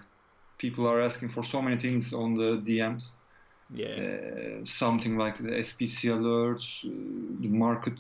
people 0.58 0.88
are 0.88 1.02
asking 1.02 1.30
for 1.30 1.44
so 1.44 1.62
many 1.62 1.78
things 1.78 2.14
on 2.14 2.36
the 2.36 2.58
DMs. 2.58 3.12
Yeah. 3.70 3.88
Uh, 3.88 4.66
something 4.66 5.18
like 5.18 5.38
the 5.38 5.50
SBC 5.58 6.10
alerts, 6.10 6.86
uh, 6.86 7.36
the 7.40 7.50
market 7.50 8.00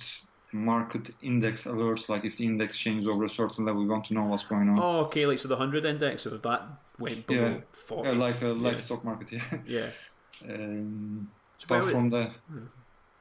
market 0.53 1.09
index 1.21 1.63
alerts. 1.65 2.09
Like 2.09 2.25
if 2.25 2.37
the 2.37 2.45
index 2.45 2.77
changes 2.77 3.07
over 3.07 3.25
a 3.25 3.29
certain 3.29 3.65
level, 3.65 3.81
we 3.81 3.87
want 3.89 4.05
to 4.05 4.13
know 4.13 4.23
what's 4.25 4.43
going 4.43 4.69
on. 4.69 4.79
Oh, 4.79 4.99
okay. 5.05 5.25
Like 5.25 5.39
so, 5.39 5.47
the 5.47 5.55
hundred 5.57 5.85
index, 5.85 6.23
so 6.23 6.35
if 6.35 6.41
that 6.43 6.61
went 6.99 7.25
below 7.27 7.49
Yeah. 7.49 7.57
forty. 7.71 8.09
Yeah, 8.09 8.15
like 8.15 8.41
a 8.41 8.47
like 8.47 8.77
Yeah. 8.77 8.83
stock 8.85 9.03
market, 9.03 9.31
yeah. 9.31 9.41
yeah. 9.67 9.89
Um, 10.47 11.29
So 11.57 11.65
where, 11.67 11.79
apart 11.81 11.85
would, 11.85 11.91
from 11.93 12.09
the 12.09 12.31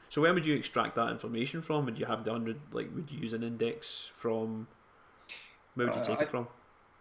so 0.09 0.21
where 0.21 0.35
would 0.35 0.45
you 0.45 0.55
extract 0.55 0.95
that 0.97 1.11
information 1.11 1.63
from? 1.63 1.87
Would 1.87 1.99
you 1.99 2.05
have 2.07 2.25
the 2.25 2.33
hundred? 2.33 2.61
Like, 2.73 2.91
would 2.95 3.11
you 3.11 3.19
use 3.21 3.33
an 3.33 3.43
index 3.43 4.11
from? 4.15 4.67
Where 5.75 5.87
would 5.87 5.97
you 5.97 6.03
Uh, 6.03 6.07
take 6.07 6.19
I- 6.21 6.23
it 6.25 6.29
from? 6.29 6.49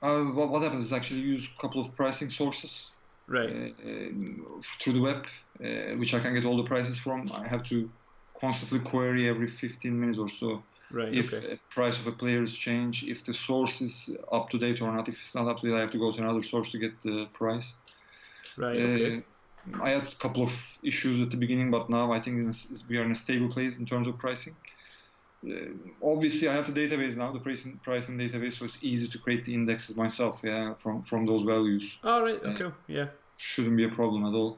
uh, 0.01 0.21
what, 0.37 0.49
what 0.49 0.61
happens 0.63 0.83
is 0.83 0.93
actually 0.93 1.19
use 1.19 1.47
a 1.55 1.61
couple 1.61 1.83
of 1.85 1.93
pricing 1.93 2.29
sources 2.29 2.95
uh, 3.29 3.33
Right. 3.33 3.49
uh, 3.79 4.61
through 4.79 4.93
the 4.93 5.01
web, 5.01 5.25
uh, 5.63 5.95
which 5.97 6.13
I 6.13 6.19
can 6.19 6.33
get 6.33 6.43
all 6.45 6.57
the 6.57 6.63
prices 6.63 6.97
from. 6.97 7.29
I 7.33 7.47
have 7.47 7.63
to 7.65 7.89
constantly 8.41 8.79
query 8.79 9.29
every 9.29 9.47
15 9.47 9.99
minutes 9.99 10.19
or 10.19 10.29
so 10.29 10.63
right. 10.91 11.13
if 11.13 11.33
okay. 11.33 11.59
price 11.69 11.97
of 11.99 12.07
a 12.07 12.11
player 12.11 12.43
is 12.43 12.53
changed, 12.53 13.07
if 13.07 13.23
the 13.23 13.33
source 13.33 13.81
is 13.81 14.15
up 14.31 14.49
to 14.49 14.57
date 14.57 14.81
or 14.81 14.91
not. 14.91 15.07
If 15.07 15.19
it's 15.21 15.35
not 15.35 15.47
up 15.47 15.59
to 15.61 15.67
date, 15.67 15.75
I 15.75 15.81
have 15.81 15.91
to 15.91 15.99
go 15.99 16.11
to 16.11 16.19
another 16.19 16.43
source 16.43 16.71
to 16.71 16.77
get 16.77 16.99
the 17.01 17.27
price. 17.33 17.73
Right. 18.57 18.77
Okay. 18.77 19.17
Uh, 19.17 19.83
I 19.83 19.91
had 19.91 20.03
a 20.03 20.15
couple 20.15 20.43
of 20.43 20.53
issues 20.83 21.21
at 21.21 21.29
the 21.29 21.37
beginning, 21.37 21.69
but 21.69 21.89
now 21.89 22.11
I 22.11 22.19
think 22.19 22.37
in 22.37 22.53
we 22.89 22.97
are 22.97 23.03
in 23.03 23.11
a 23.11 23.15
stable 23.15 23.49
place 23.49 23.77
in 23.77 23.85
terms 23.85 24.07
of 24.07 24.17
pricing. 24.17 24.55
uh, 25.45 25.55
obviously 26.03 26.47
I 26.49 26.53
have 26.53 26.65
the 26.71 26.77
database 26.81 27.15
now, 27.15 27.31
the 27.31 27.39
pricing 27.39 27.79
pricing 27.83 28.17
database, 28.17 28.53
so 28.53 28.65
it's 28.65 28.79
easy 28.81 29.07
to 29.07 29.17
create 29.19 29.45
the 29.45 29.53
indexes 29.53 29.95
myself. 29.95 30.41
Yeah, 30.43 30.73
from 30.79 31.03
from 31.03 31.25
those 31.25 31.43
values. 31.43 31.95
All 32.03 32.23
right. 32.23 32.41
Okay. 32.43 32.65
Uh, 32.65 32.71
yeah. 32.87 33.07
Shouldn't 33.37 33.77
be 33.77 33.85
a 33.85 33.89
problem 33.89 34.25
at 34.25 34.33
all. 34.33 34.57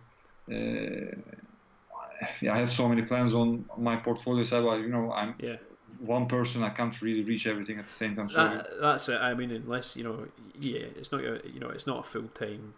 Yeah, 2.41 2.53
I 2.53 2.57
have 2.57 2.71
so 2.71 2.87
many 2.87 3.01
plans 3.01 3.33
on 3.33 3.65
my 3.77 3.95
portfolio 3.95 4.43
side. 4.43 4.63
Well, 4.63 4.79
you 4.79 4.89
know, 4.89 5.11
I'm 5.11 5.35
yeah. 5.39 5.57
one 5.99 6.27
person. 6.27 6.63
I 6.63 6.69
can't 6.69 6.99
really 7.01 7.23
reach 7.23 7.47
everything 7.47 7.79
at 7.79 7.85
the 7.85 7.91
same 7.91 8.15
time. 8.15 8.29
So 8.29 8.35
that, 8.35 8.67
that's 8.81 9.09
it. 9.09 9.19
I 9.19 9.33
mean, 9.33 9.51
unless 9.51 9.95
you 9.95 10.03
know, 10.03 10.27
yeah, 10.59 10.85
it's 10.95 11.11
not 11.11 11.21
your, 11.21 11.39
you 11.45 11.59
know, 11.59 11.69
it's 11.69 11.87
not 11.87 11.99
a 11.99 12.03
full 12.03 12.29
time. 12.29 12.75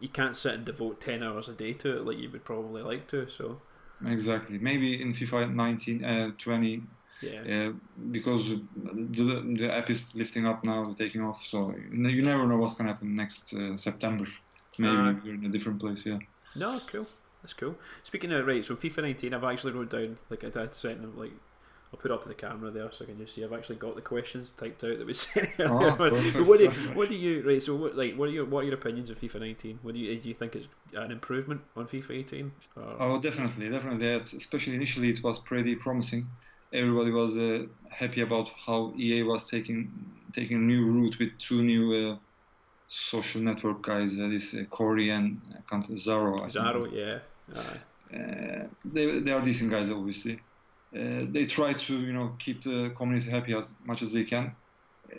You 0.00 0.08
can't 0.08 0.36
sit 0.36 0.54
and 0.54 0.64
devote 0.64 1.00
ten 1.00 1.22
hours 1.22 1.48
a 1.48 1.52
day 1.52 1.72
to 1.74 1.96
it 1.96 2.06
like 2.06 2.18
you 2.18 2.30
would 2.30 2.44
probably 2.44 2.82
like 2.82 3.08
to. 3.08 3.28
So 3.28 3.60
exactly, 4.06 4.58
maybe 4.58 5.00
in 5.00 5.12
FIFA 5.12 5.54
19, 5.54 6.04
uh, 6.04 6.30
20. 6.38 6.82
Yeah. 7.20 7.40
Uh, 7.40 7.72
because 8.12 8.48
the, 8.48 9.54
the 9.58 9.74
app 9.74 9.90
is 9.90 10.14
lifting 10.14 10.46
up 10.46 10.62
now, 10.64 10.94
taking 10.96 11.20
off. 11.20 11.44
So 11.44 11.74
you 11.92 12.22
never 12.22 12.46
know 12.46 12.58
what's 12.58 12.74
gonna 12.74 12.90
happen 12.90 13.16
next 13.16 13.52
uh, 13.54 13.76
September. 13.76 14.26
Maybe 14.78 14.96
uh, 14.96 15.14
you're 15.24 15.34
in 15.34 15.44
a 15.44 15.48
different 15.48 15.80
place. 15.80 16.06
Yeah. 16.06 16.18
No, 16.54 16.80
cool. 16.86 17.06
That's 17.42 17.52
cool. 17.52 17.76
Speaking 18.02 18.32
of 18.32 18.46
right, 18.46 18.64
so 18.64 18.74
FIFA 18.74 19.02
19, 19.02 19.34
I've 19.34 19.44
actually 19.44 19.72
wrote 19.72 19.90
down 19.90 20.18
like 20.30 20.44
I 20.44 20.48
did 20.48 20.74
set 20.74 21.16
like 21.16 21.32
I'll 21.92 21.98
put 21.98 22.10
up 22.10 22.22
to 22.22 22.28
the 22.28 22.34
camera 22.34 22.70
there 22.70 22.90
so 22.92 23.04
I 23.04 23.06
can 23.06 23.18
just 23.18 23.34
see. 23.34 23.42
I've 23.42 23.52
actually 23.52 23.76
got 23.76 23.94
the 23.94 24.02
questions 24.02 24.52
typed 24.56 24.84
out 24.84 24.98
that 24.98 25.06
we 25.06 25.14
sent 25.14 25.48
oh, 25.60 25.90
what 26.44 26.58
do 26.58 26.64
you, 26.64 26.72
what 26.94 27.08
do 27.08 27.14
you 27.14 27.42
right? 27.46 27.62
So 27.62 27.76
what 27.76 27.96
like 27.96 28.14
what 28.16 28.28
are 28.28 28.32
your 28.32 28.44
what 28.44 28.60
are 28.60 28.66
your 28.66 28.74
opinions 28.74 29.08
of 29.08 29.20
FIFA 29.20 29.40
19? 29.40 29.78
What 29.82 29.94
do 29.94 30.00
you 30.00 30.18
do 30.18 30.28
you 30.28 30.34
think 30.34 30.54
it's 30.54 30.68
an 30.94 31.10
improvement 31.10 31.62
on 31.76 31.86
FIFA 31.86 32.10
18? 32.10 32.52
Or? 32.76 32.96
Oh, 33.00 33.20
definitely, 33.20 33.70
definitely. 33.70 34.12
Especially 34.36 34.74
initially, 34.74 35.10
it 35.10 35.22
was 35.22 35.38
pretty 35.38 35.76
promising. 35.76 36.26
Everybody 36.72 37.10
was 37.10 37.36
uh, 37.38 37.64
happy 37.88 38.20
about 38.20 38.50
how 38.66 38.92
EA 38.98 39.22
was 39.22 39.48
taking 39.48 39.90
taking 40.34 40.58
a 40.58 40.60
new 40.60 40.90
route 40.90 41.18
with 41.18 41.30
two 41.38 41.62
new 41.62 41.92
uh, 41.92 42.16
social 42.88 43.42
network 43.42 43.82
guys. 43.82 44.18
Uh, 44.18 44.28
this 44.28 44.54
uh, 44.54 44.64
Corey 44.70 45.10
and 45.10 45.40
uh, 45.54 45.76
Zaro. 45.92 46.40
Zaro, 46.46 46.90
yeah. 46.92 47.18
Uh, 47.54 48.66
they 48.84 49.20
they 49.20 49.30
are 49.30 49.42
decent 49.42 49.70
guys, 49.70 49.90
obviously. 49.90 50.40
Uh, 50.94 51.26
they 51.30 51.44
try 51.44 51.74
to 51.74 52.00
you 52.00 52.12
know 52.12 52.34
keep 52.38 52.62
the 52.62 52.90
community 52.96 53.30
happy 53.30 53.54
as 53.54 53.74
much 53.84 54.02
as 54.02 54.12
they 54.12 54.24
can. 54.24 54.54
Uh, 55.12 55.18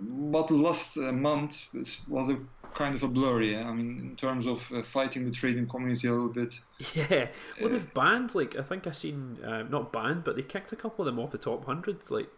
but 0.00 0.50
last 0.50 0.96
month 0.96 1.68
was 2.08 2.28
a 2.28 2.38
kind 2.74 2.96
of 2.96 3.04
a 3.04 3.08
blur, 3.08 3.42
yeah. 3.42 3.68
I 3.68 3.72
mean, 3.72 4.00
in 4.00 4.16
terms 4.16 4.48
of 4.48 4.60
fighting 4.84 5.24
the 5.24 5.30
trading 5.30 5.68
community 5.68 6.08
a 6.08 6.12
little 6.12 6.28
bit. 6.28 6.60
Yeah, 6.94 7.28
well, 7.60 7.70
they've 7.70 7.94
banned 7.94 8.34
like 8.34 8.58
I 8.58 8.62
think 8.62 8.88
I 8.88 8.90
seen 8.90 9.38
not 9.70 9.92
banned, 9.92 10.24
but 10.24 10.34
they 10.34 10.42
kicked 10.42 10.72
a 10.72 10.76
couple 10.76 11.06
of 11.06 11.14
them 11.14 11.22
off 11.22 11.30
the 11.30 11.38
top 11.38 11.64
hundreds, 11.64 12.10
like 12.10 12.28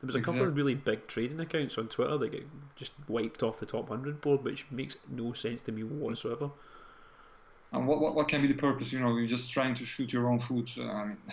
there 0.00 0.06
was 0.06 0.14
a 0.14 0.20
couple 0.22 0.42
of 0.42 0.56
really 0.56 0.74
big 0.74 1.06
trading 1.06 1.40
accounts 1.40 1.76
on 1.76 1.88
Twitter 1.88 2.16
that 2.16 2.32
get 2.32 2.46
just 2.74 2.92
wiped 3.06 3.42
off 3.42 3.60
the 3.60 3.66
top 3.66 3.90
100 3.90 4.20
board, 4.22 4.42
which 4.42 4.64
makes 4.70 4.96
no 5.08 5.34
sense 5.34 5.60
to 5.62 5.72
me 5.72 5.82
whatsoever. 5.82 6.50
And 7.72 7.86
what, 7.86 8.00
what, 8.00 8.14
what 8.14 8.26
can 8.26 8.40
be 8.40 8.48
the 8.48 8.54
purpose? 8.54 8.92
You 8.92 9.00
know, 9.00 9.16
you're 9.16 9.28
just 9.28 9.52
trying 9.52 9.74
to 9.74 9.84
shoot 9.84 10.12
your 10.12 10.28
own 10.28 10.40
foot. 10.40 10.72
I 10.78 11.04
mean, 11.04 11.18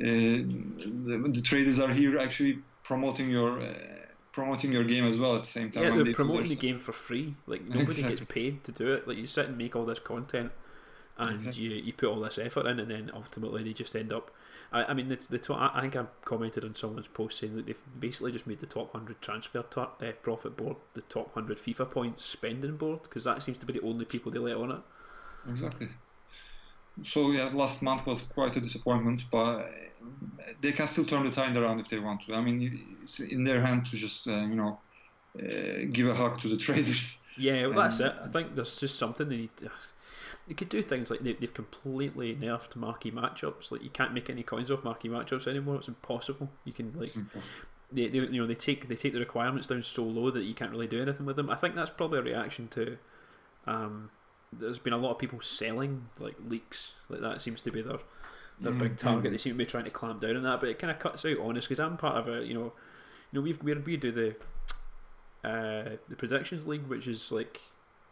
uh, 0.00 1.24
the, 1.24 1.28
the, 1.32 1.42
traders 1.42 1.80
are 1.80 1.92
here 1.92 2.18
actually 2.18 2.60
promoting 2.82 3.28
your 3.28 3.60
uh, 3.60 3.74
promoting 4.32 4.72
your 4.72 4.84
game 4.84 5.04
as 5.04 5.18
well 5.18 5.34
at 5.34 5.42
the 5.42 5.50
same 5.50 5.70
time. 5.70 5.82
Yeah, 5.82 6.02
they're 6.02 6.14
promoting 6.14 6.48
the 6.48 6.54
game 6.54 6.78
for 6.78 6.92
free. 6.92 7.34
Like 7.46 7.62
nobody 7.64 7.82
exactly. 7.82 8.16
gets 8.16 8.32
paid 8.32 8.64
to 8.64 8.72
do 8.72 8.92
it. 8.92 9.08
Like 9.08 9.16
you 9.18 9.26
sit 9.26 9.48
and 9.48 9.58
make 9.58 9.74
all 9.74 9.84
this 9.84 9.98
content, 9.98 10.52
and 11.18 11.32
exactly. 11.32 11.64
you 11.64 11.70
you 11.70 11.92
put 11.92 12.08
all 12.08 12.20
this 12.20 12.38
effort 12.38 12.66
in, 12.66 12.80
and 12.80 12.90
then 12.90 13.10
ultimately 13.14 13.62
they 13.62 13.72
just 13.72 13.94
end 13.96 14.12
up 14.12 14.30
I, 14.72 14.84
I 14.84 14.94
mean, 14.94 15.08
the, 15.08 15.18
the 15.28 15.38
top, 15.38 15.74
I 15.74 15.80
think 15.80 15.96
I 15.96 16.04
commented 16.24 16.64
on 16.64 16.74
someone's 16.74 17.08
post 17.08 17.38
saying 17.38 17.56
that 17.56 17.66
they've 17.66 17.82
basically 17.98 18.32
just 18.32 18.46
made 18.46 18.60
the 18.60 18.66
top 18.66 18.92
100 18.92 19.20
transfer 19.20 19.62
tar- 19.62 19.92
uh, 20.00 20.12
profit 20.22 20.56
board 20.56 20.76
the 20.94 21.02
top 21.02 21.34
100 21.36 21.58
FIFA 21.58 21.90
points 21.90 22.24
spending 22.24 22.76
board 22.76 23.02
because 23.04 23.24
that 23.24 23.42
seems 23.42 23.58
to 23.58 23.66
be 23.66 23.72
the 23.72 23.82
only 23.82 24.04
people 24.04 24.32
they 24.32 24.38
let 24.38 24.56
on 24.56 24.72
it. 24.72 24.80
Exactly. 25.48 25.88
So 27.02 27.30
yeah, 27.30 27.50
last 27.52 27.82
month 27.82 28.06
was 28.06 28.22
quite 28.22 28.56
a 28.56 28.60
disappointment, 28.60 29.24
but 29.30 29.70
they 30.60 30.72
can 30.72 30.86
still 30.86 31.04
turn 31.04 31.24
the 31.24 31.30
tide 31.30 31.56
around 31.56 31.78
if 31.78 31.88
they 31.88 31.98
want 31.98 32.22
to. 32.22 32.34
I 32.34 32.40
mean, 32.40 32.98
it's 33.02 33.20
in 33.20 33.44
their 33.44 33.60
hand 33.60 33.84
to 33.86 33.96
just 33.96 34.26
uh, 34.26 34.30
you 34.30 34.54
know 34.54 34.78
uh, 35.38 35.86
give 35.92 36.08
a 36.08 36.14
hug 36.14 36.40
to 36.40 36.48
the 36.48 36.56
traders. 36.66 37.18
Yeah, 37.36 37.66
well, 37.66 37.82
that's 37.82 38.00
it. 38.00 38.14
I 38.24 38.28
think 38.28 38.54
there's 38.54 38.80
just 38.80 38.98
something 38.98 39.28
they 39.28 39.36
need. 39.36 39.56
To, 39.58 39.70
you 40.46 40.54
could 40.54 40.68
do 40.68 40.82
things 40.82 41.10
like 41.10 41.20
they, 41.20 41.32
they've 41.32 41.52
completely 41.52 42.34
nerfed 42.34 42.76
marquee 42.76 43.10
matchups. 43.10 43.70
Like 43.72 43.82
you 43.82 43.90
can't 43.90 44.14
make 44.14 44.30
any 44.30 44.42
coins 44.42 44.70
off 44.70 44.84
marquee 44.84 45.08
matchups 45.08 45.46
anymore. 45.46 45.76
It's 45.76 45.88
impossible. 45.88 46.50
You 46.64 46.72
can 46.72 46.92
like. 46.96 47.10
They, 47.92 48.08
they, 48.08 48.18
you 48.18 48.40
know 48.40 48.48
they 48.48 48.56
take 48.56 48.88
they 48.88 48.96
take 48.96 49.12
the 49.12 49.20
requirements 49.20 49.68
down 49.68 49.80
so 49.82 50.02
low 50.02 50.32
that 50.32 50.42
you 50.42 50.54
can't 50.54 50.72
really 50.72 50.88
do 50.88 51.00
anything 51.00 51.24
with 51.24 51.36
them. 51.36 51.48
I 51.48 51.54
think 51.54 51.76
that's 51.76 51.90
probably 51.90 52.18
a 52.18 52.22
reaction 52.22 52.66
to 52.68 52.98
um, 53.66 54.10
there's 54.52 54.78
been 54.78 54.92
a 54.92 54.98
lot 54.98 55.12
of 55.12 55.18
people 55.18 55.40
selling 55.40 56.08
like 56.18 56.34
leaks 56.48 56.92
like 57.08 57.20
that 57.20 57.42
seems 57.42 57.62
to 57.62 57.70
be 57.70 57.82
their 57.82 57.98
their 58.60 58.72
mm, 58.72 58.78
big 58.78 58.96
target. 58.96 59.30
Mm. 59.30 59.30
They 59.32 59.38
seem 59.38 59.52
to 59.52 59.58
be 59.58 59.66
trying 59.66 59.84
to 59.84 59.90
clamp 59.90 60.20
down 60.20 60.36
on 60.36 60.42
that, 60.44 60.60
but 60.60 60.68
it 60.68 60.78
kind 60.78 60.90
of 60.90 60.98
cuts 60.98 61.24
out 61.24 61.38
honest 61.40 61.68
because 61.68 61.80
I'm 61.80 61.96
part 61.96 62.16
of 62.16 62.28
a 62.28 62.44
you 62.44 62.54
know 62.54 62.72
you 63.30 63.34
know 63.34 63.40
we've 63.40 63.62
we 63.62 63.74
we 63.74 63.96
do 63.96 64.12
the 64.12 65.48
uh, 65.48 65.96
the 66.08 66.16
predictions 66.16 66.66
league, 66.66 66.86
which 66.86 67.06
is 67.06 67.30
like 67.30 67.60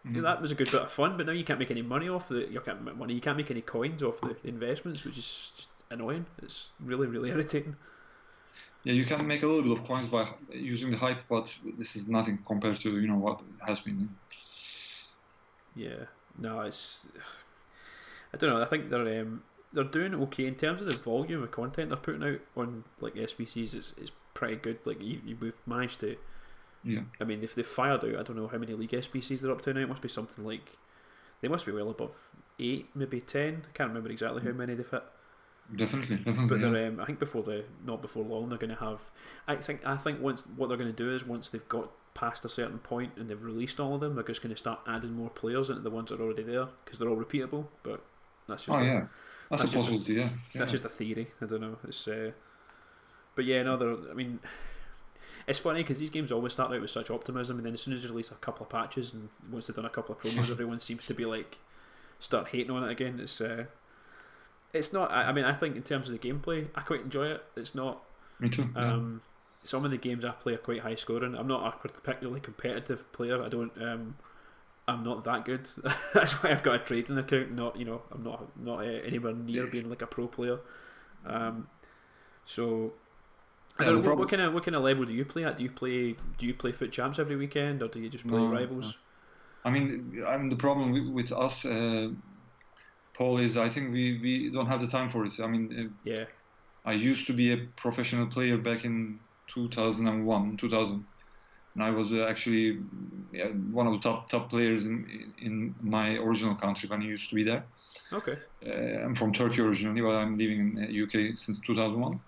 Mm-hmm. 0.07 0.21
that 0.21 0.43
was 0.43 0.53
a 0.53 0.55
good 0.55 0.71
bit 0.71 0.83
of 0.83 0.91
fun, 0.91 1.17
but 1.17 1.25
now 1.27 1.33
you 1.33 1.45
can't 1.45 1.59
make 1.59 1.71
any 1.71 1.81
money 1.81 2.09
off 2.09 2.29
the 2.29 2.47
you 2.51 2.61
can't 2.61 2.83
make 2.83 2.97
money. 2.97 3.15
You 3.15 3.23
can't 3.23 3.39
make 3.39 3.51
any 3.51 3.63
coins 3.63 4.03
off 4.03 4.21
the 4.21 4.37
investments, 4.45 5.03
which 5.05 5.17
is 5.17 5.53
just 5.57 5.69
annoying. 5.91 6.27
It's 6.43 6.73
really 6.79 7.07
really 7.07 7.31
irritating. 7.31 7.77
Yeah, 8.83 8.93
you 8.93 9.07
can 9.07 9.27
make 9.27 9.43
a 9.43 9.47
little 9.47 9.63
bit 9.63 9.81
of 9.81 9.89
coins 9.89 10.07
by 10.07 10.29
using 10.53 10.91
the 10.91 10.99
hype, 10.99 11.27
but 11.29 11.57
this 11.79 11.97
is 11.97 12.07
nothing 12.07 12.39
compared 12.47 12.81
to 12.81 13.01
you 13.01 13.09
know 13.09 13.17
what 13.17 13.41
has 13.67 13.81
been. 13.81 14.11
Yeah, 15.75 16.05
no, 16.39 16.61
it's. 16.61 17.07
I 18.33 18.37
don't 18.37 18.51
know. 18.51 18.61
I 18.61 18.67
think 18.67 18.91
they're 18.91 19.23
um, 19.23 19.43
they're 19.73 19.85
doing 19.85 20.15
okay 20.15 20.47
in 20.47 20.55
terms 20.55 20.83
of 20.83 20.87
the 20.87 20.95
volume 20.95 21.43
of 21.43 21.51
content 21.51 21.89
they're 21.89 21.97
putting 21.97 22.23
out 22.23 22.41
on 22.57 22.85
like 23.01 23.15
SBCs. 23.15 23.75
It's, 23.75 23.95
it's 23.97 24.13
pretty 24.35 24.57
good. 24.57 24.79
Like 24.85 25.03
you, 25.03 25.21
you, 25.25 25.37
we've 25.41 25.61
managed 25.67 26.01
to 26.01 26.17
yeah. 26.85 27.01
I 27.21 27.25
mean, 27.25 27.43
if 27.43 27.55
they've 27.55 27.67
fired 27.67 28.05
out, 28.05 28.17
I 28.17 28.23
don't 28.23 28.37
know 28.37 28.49
how 28.49 28.59
many 28.59 28.75
league 28.75 28.91
SBCs 28.91 29.41
they're 29.41 29.53
up 29.53 29.63
to 29.63 29.75
now. 29.75 29.81
It 29.81 29.89
must 29.89 30.03
be 30.03 30.09
something 30.09 30.45
like 30.45 30.77
they 31.41 31.49
must 31.49 31.67
be 31.67 31.73
well 31.73 31.91
above 31.91 32.17
eight, 32.59 32.89
maybe 32.95 33.21
ten. 33.21 33.63
I 33.69 33.77
can't 33.77 33.89
remember 33.89 34.11
exactly 34.11 34.43
how 34.43 34.53
many 34.53 34.75
they've 34.75 34.89
hit. 34.89 35.03
Definitely. 35.75 36.19
But 36.47 36.61
they're, 36.61 36.89
um, 36.89 37.01
I 37.01 37.07
think 37.07 37.19
before 37.19 37.43
the 37.43 37.65
not 37.85 38.03
before 38.03 38.25
long 38.25 38.49
they're 38.49 38.59
going 38.59 38.75
to 38.75 38.85
have. 38.85 39.01
I 39.49 39.57
think 39.57 39.87
I 39.87 39.97
think 39.97 40.21
once 40.21 40.45
what 40.57 40.69
they're 40.69 40.77
going 40.77 40.95
to 40.95 40.97
do 40.97 41.15
is 41.15 41.25
once 41.25 41.49
they've 41.49 41.69
got 41.69 41.91
past 42.13 42.45
a 42.45 42.49
certain 42.49 42.79
point 42.79 43.13
and 43.17 43.29
they've 43.29 43.43
released 43.43 43.81
all 43.81 43.95
of 43.95 44.01
them, 44.01 44.15
they're 44.15 44.25
just 44.25 44.43
going 44.43 44.55
to 44.55 44.59
start 44.59 44.81
adding 44.87 45.13
more 45.13 45.31
players 45.31 45.71
into 45.71 45.81
the 45.81 45.91
ones 45.91 46.11
that 46.11 46.21
are 46.21 46.25
already 46.25 46.43
there 46.43 46.69
because 46.85 46.99
they're 46.99 47.09
all 47.09 47.17
repeatable. 47.17 47.67
But 47.83 48.05
that's 48.47 48.67
just 48.67 48.79
oh 48.79 48.81
a, 48.81 48.85
yeah, 48.85 49.07
that's, 49.51 49.63
that's 49.63 49.75
a 49.75 49.77
possibility. 49.79 50.17
A, 50.17 50.21
yeah. 50.21 50.29
yeah, 50.53 50.59
that's 50.61 50.73
just 50.73 50.85
a 50.85 50.89
theory. 50.91 51.29
I 51.41 51.47
don't 51.47 51.61
know. 51.61 51.79
It's 51.89 52.07
uh, 52.07 52.33
but 53.35 53.45
yeah, 53.45 53.63
no, 53.63 53.77
they're. 53.77 54.11
I 54.11 54.15
mean, 54.15 54.41
it's 55.47 55.59
funny 55.59 55.83
because 55.83 55.99
these 55.99 56.11
games 56.11 56.33
always 56.33 56.53
start 56.53 56.73
out 56.73 56.81
with 56.81 56.91
such 56.91 57.11
optimism, 57.11 57.59
and 57.59 57.67
then 57.67 57.75
as 57.75 57.83
soon 57.83 57.95
as 57.95 58.03
they 58.03 58.09
release 58.09 58.31
a 58.31 58.35
couple 58.37 58.65
of 58.65 58.71
patches 58.71 59.13
and 59.13 59.29
once 59.51 59.67
they've 59.67 59.77
done 59.77 59.85
a 59.85 59.91
couple 59.91 60.15
of 60.15 60.21
promos, 60.21 60.51
everyone 60.51 60.81
seems 60.81 61.05
to 61.05 61.15
be 61.15 61.25
like 61.25 61.59
start 62.19 62.49
hating 62.49 62.71
on 62.71 62.85
it 62.85 62.91
again. 62.91 63.21
It's 63.21 63.41
uh, 63.41 63.67
it's 64.73 64.93
not. 64.93 65.13
I, 65.13 65.25
I, 65.25 65.33
mean, 65.33 65.45
I 65.45 65.53
think 65.53 65.77
in 65.77 65.83
terms 65.83 66.09
of 66.09 66.19
the 66.19 66.29
gameplay, 66.29 66.69
I 66.75 66.81
quite 66.81 67.03
enjoy 67.03 67.27
it. 67.29 67.45
It's 67.57 67.75
not. 67.75 68.03
Me 68.41 68.49
too. 68.49 68.69
Um, 68.75 69.23
yeah. 69.23 69.67
Some 69.69 69.85
of 69.85 69.91
the 69.91 69.97
games 69.97 70.25
I 70.25 70.33
play 70.33 70.55
are 70.55 70.59
quite 70.59 70.81
high 70.81 70.97
scoring. 70.97 71.35
I'm 71.35 71.47
not 71.47 71.67
a 71.85 71.89
particularly 71.89 72.41
competitive 72.41 73.11
player. 73.13 73.43
I 73.43 73.49
don't. 73.49 73.73
Um, 73.81 74.17
I'm 74.87 75.03
not 75.03 75.25
that 75.25 75.45
good. 75.45 75.69
That's 76.15 76.43
why 76.43 76.51
I've 76.51 76.63
got 76.63 76.75
a 76.75 76.79
trading 76.79 77.17
account. 77.17 77.53
Not 77.53 77.77
you 77.79 77.85
know, 77.85 78.03
I'm 78.13 78.23
not 78.23 78.59
not 78.59 78.81
uh, 78.81 78.83
anywhere 78.83 79.33
near 79.33 79.67
being 79.67 79.89
like 79.89 80.03
a 80.03 80.07
pro 80.07 80.27
player. 80.27 80.59
Um, 81.25 81.69
so 82.45 82.93
I 83.79 83.85
don't 83.85 84.03
know, 84.03 84.09
what, 84.09 84.19
what, 84.19 84.29
kind 84.29 84.43
of 84.43 84.55
what 84.55 84.65
kind 84.65 84.77
of 84.77 84.83
level 84.83 85.05
do 85.05 85.13
you 85.13 85.25
play 85.25 85.45
at? 85.45 85.57
Do 85.57 85.65
you 85.65 85.71
play 85.71 86.15
do 86.39 86.47
you 86.47 86.55
play 86.55 86.71
FUT 86.73 86.93
champs 86.93 87.19
every 87.19 87.37
weekend, 87.37 87.83
or 87.83 87.89
do 87.89 87.99
you 87.99 88.09
just 88.09 88.27
play 88.27 88.39
no, 88.39 88.47
rivals? 88.47 88.97
No. 89.65 89.71
I 89.71 89.71
mean, 89.71 90.23
I 90.27 90.37
mean 90.37 90.49
the 90.49 90.57
problem 90.57 90.93
with, 90.93 91.09
with 91.09 91.33
us, 91.33 91.65
uh, 91.65 92.11
Paul, 93.15 93.39
is 93.39 93.57
I 93.57 93.69
think 93.69 93.93
we, 93.93 94.21
we 94.21 94.51
don't 94.51 94.67
have 94.67 94.81
the 94.81 94.87
time 94.87 95.11
for 95.11 95.25
it. 95.27 95.41
I 95.41 95.49
mean, 95.49 95.65
uh, 95.77 96.09
yeah, 96.09 96.25
I 96.85 96.93
used 96.93 97.27
to 97.27 97.33
be 97.33 97.53
a 97.53 97.57
professional 97.75 98.27
player 98.27 98.59
back 98.59 98.85
in 98.85 99.19
2001, 99.49 100.57
2000, 100.57 101.05
and 101.75 101.83
I 101.83 101.91
was 101.91 102.13
uh, 102.13 102.27
actually 102.27 102.79
yeah, 103.33 103.49
one 103.73 103.89
of 103.89 103.95
the 103.95 104.01
top 104.01 104.29
top 104.29 104.51
players 104.51 104.87
in 104.87 105.33
in 105.39 105.75
my 105.81 106.17
original 106.19 106.55
country 106.55 106.89
when 106.89 107.03
I 107.03 107.07
used 107.07 107.29
to 107.31 107.35
be 107.35 107.43
there. 107.43 107.65
Okay. 108.13 108.39
Uh, 108.65 109.05
I'm 109.05 109.17
from 109.17 109.33
Turkey 109.33 109.63
originally, 109.63 110.01
but 110.01 110.15
I'm 110.15 110.39
living 110.39 110.79
in 110.79 111.03
UK 111.03 111.33
uh, 111.33 111.35
since 111.35 111.59
2001. 111.59 112.21